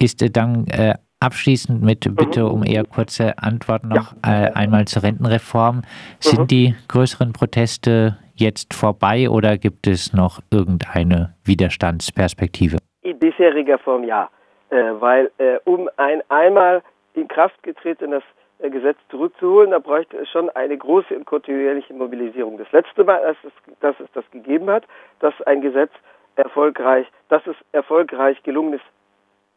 ist. 0.00 0.36
Dann 0.36 0.66
äh, 0.66 0.94
abschließend 1.20 1.80
mit 1.80 2.12
Bitte 2.16 2.46
um 2.46 2.64
eher 2.64 2.82
kurze 2.84 3.38
Antworten 3.38 3.86
noch 3.88 4.14
ja. 4.26 4.52
einmal 4.52 4.86
zur 4.86 5.04
Rentenreform. 5.04 5.82
Sind 6.18 6.40
mhm. 6.40 6.48
die 6.48 6.74
größeren 6.88 7.32
Proteste 7.32 8.18
jetzt 8.34 8.74
vorbei 8.74 9.28
oder 9.28 9.58
gibt 9.58 9.86
es 9.86 10.12
noch 10.12 10.40
irgendeine 10.50 11.34
Widerstandsperspektive? 11.44 12.78
In 13.02 13.18
bisheriger 13.18 13.78
Form 13.78 14.04
ja, 14.04 14.30
weil 14.70 15.30
um 15.64 15.88
ein 15.96 16.22
einmal 16.28 16.82
in 17.14 17.28
Kraft 17.28 17.62
getretenes 17.62 18.22
äh, 18.58 18.70
Gesetz 18.70 18.98
zurückzuholen, 19.10 19.70
da 19.70 19.78
bräuchte 19.78 20.16
es 20.16 20.28
schon 20.28 20.50
eine 20.50 20.76
große 20.76 21.14
und 21.16 21.24
kontinuierliche 21.26 21.94
Mobilisierung. 21.94 22.58
Das 22.58 22.70
letzte 22.72 23.04
Mal, 23.04 23.20
dass 23.22 23.36
es, 23.44 23.78
dass 23.80 23.98
es 24.00 24.10
das 24.12 24.24
gegeben 24.30 24.70
hat, 24.70 24.84
dass 25.20 25.34
ein 25.42 25.60
Gesetz 25.60 25.90
erfolgreich, 26.36 27.06
dass 27.28 27.46
es 27.46 27.56
erfolgreich 27.72 28.42
gelungen 28.42 28.74
ist, 28.74 28.84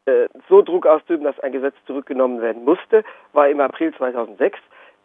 äh, 0.06 0.28
so 0.50 0.62
Druck 0.62 0.86
auszuüben, 0.86 1.26
dass 1.26 1.40
ein 1.40 1.52
Gesetz 1.52 1.76
zurückgenommen 1.86 2.42
werden 2.42 2.64
musste, 2.64 3.04
war 3.34 3.50
im 3.50 3.60
April 3.60 3.94
2006. 3.96 4.60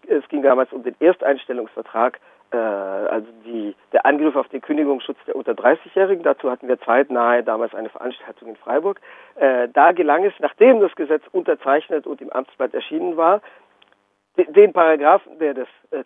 Es 0.08 0.26
ging 0.28 0.42
damals 0.42 0.72
um 0.72 0.82
den 0.82 0.96
Ersteinstellungsvertrag, 0.98 2.18
äh, 2.52 2.56
also 2.56 3.26
die, 3.44 3.74
der 3.92 4.06
Angriff 4.06 4.36
auf 4.36 4.48
den 4.48 4.60
Kündigungsschutz 4.60 5.18
der 5.26 5.36
unter 5.36 5.52
30-Jährigen. 5.52 6.22
Dazu 6.22 6.50
hatten 6.50 6.68
wir 6.68 6.78
zeitnahe 6.80 7.42
damals 7.42 7.74
eine 7.74 7.88
Veranstaltung 7.88 8.48
in 8.48 8.56
Freiburg. 8.56 9.00
Äh, 9.36 9.68
da 9.72 9.92
gelang 9.92 10.24
es, 10.24 10.34
nachdem 10.38 10.80
das 10.80 10.94
Gesetz 10.94 11.22
unterzeichnet 11.32 12.06
und 12.06 12.20
im 12.20 12.30
Amtsblatt 12.30 12.74
erschienen 12.74 13.16
war, 13.16 13.40
den 14.36 14.72
Paragraphen, 14.72 15.38
der 15.38 15.54
das, 15.54 15.68
äh, 15.90 16.04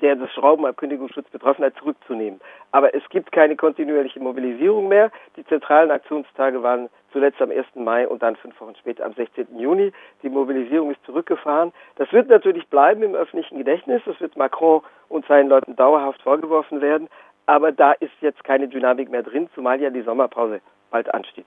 der 0.00 0.16
das 0.16 0.30
Schrauben 0.32 0.66
am 0.66 0.76
Kündigungsschutz 0.76 1.28
betroffen 1.30 1.64
hat, 1.64 1.74
zurückzunehmen. 1.76 2.40
Aber 2.72 2.94
es 2.94 3.02
gibt 3.10 3.32
keine 3.32 3.56
kontinuierliche 3.56 4.20
Mobilisierung 4.20 4.88
mehr. 4.88 5.10
Die 5.36 5.44
zentralen 5.46 5.90
Aktionstage 5.90 6.62
waren 6.62 6.88
zuletzt 7.12 7.40
am 7.40 7.50
1. 7.50 7.66
Mai 7.74 8.08
und 8.08 8.22
dann 8.22 8.36
fünf 8.36 8.60
Wochen 8.60 8.74
später 8.76 9.04
am 9.04 9.12
16. 9.12 9.58
Juni. 9.58 9.92
Die 10.22 10.28
Mobilisierung 10.28 10.90
ist 10.90 11.04
zurückgefahren. 11.04 11.72
Das 11.96 12.12
wird 12.12 12.28
natürlich 12.28 12.66
bleiben 12.68 13.02
im 13.02 13.14
öffentlichen 13.14 13.58
Gedächtnis. 13.58 14.02
Das 14.06 14.20
wird 14.20 14.36
Macron 14.36 14.82
und 15.08 15.26
seinen 15.26 15.48
Leuten 15.48 15.76
dauerhaft 15.76 16.22
vorgeworfen 16.22 16.80
werden. 16.80 17.08
aber 17.46 17.72
da 17.72 17.92
ist 17.92 18.12
jetzt 18.20 18.42
keine 18.44 18.68
Dynamik 18.68 19.10
mehr 19.10 19.22
drin, 19.22 19.50
zumal 19.54 19.80
ja 19.80 19.90
die 19.90 20.00
Sommerpause 20.02 20.60
bald 20.90 21.12
ansteht. 21.12 21.46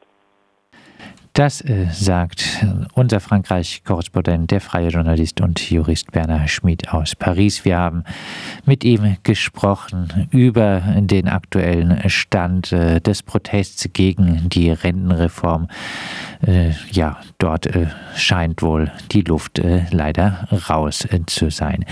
Das 1.38 1.62
äh, 1.62 1.86
sagt 1.92 2.66
unser 2.96 3.20
Frankreich-Korrespondent, 3.20 4.50
der 4.50 4.60
freie 4.60 4.88
Journalist 4.88 5.40
und 5.40 5.70
Jurist 5.70 6.12
Bernhard 6.12 6.50
Schmid 6.50 6.92
aus 6.92 7.16
Paris. 7.16 7.64
Wir 7.64 7.78
haben 7.78 8.06
mit 8.66 8.84
ihm 8.84 9.18
gesprochen 9.22 10.28
über 10.32 10.82
den 10.98 11.28
aktuellen 11.28 12.10
Stand 12.10 12.72
äh, 12.72 13.00
des 13.02 13.22
Protests 13.22 13.88
gegen 13.94 14.50
die 14.50 14.72
Rentenreform. 14.72 15.68
Äh, 16.42 16.72
ja, 16.92 17.20
dort 17.38 17.68
äh, 17.68 17.86
scheint 18.16 18.64
wohl 18.64 18.92
die 19.12 19.22
Luft 19.22 19.60
äh, 19.60 19.86
leider 19.92 20.48
raus 20.68 21.06
äh, 21.06 21.20
zu 21.28 21.52
sein. 21.52 21.86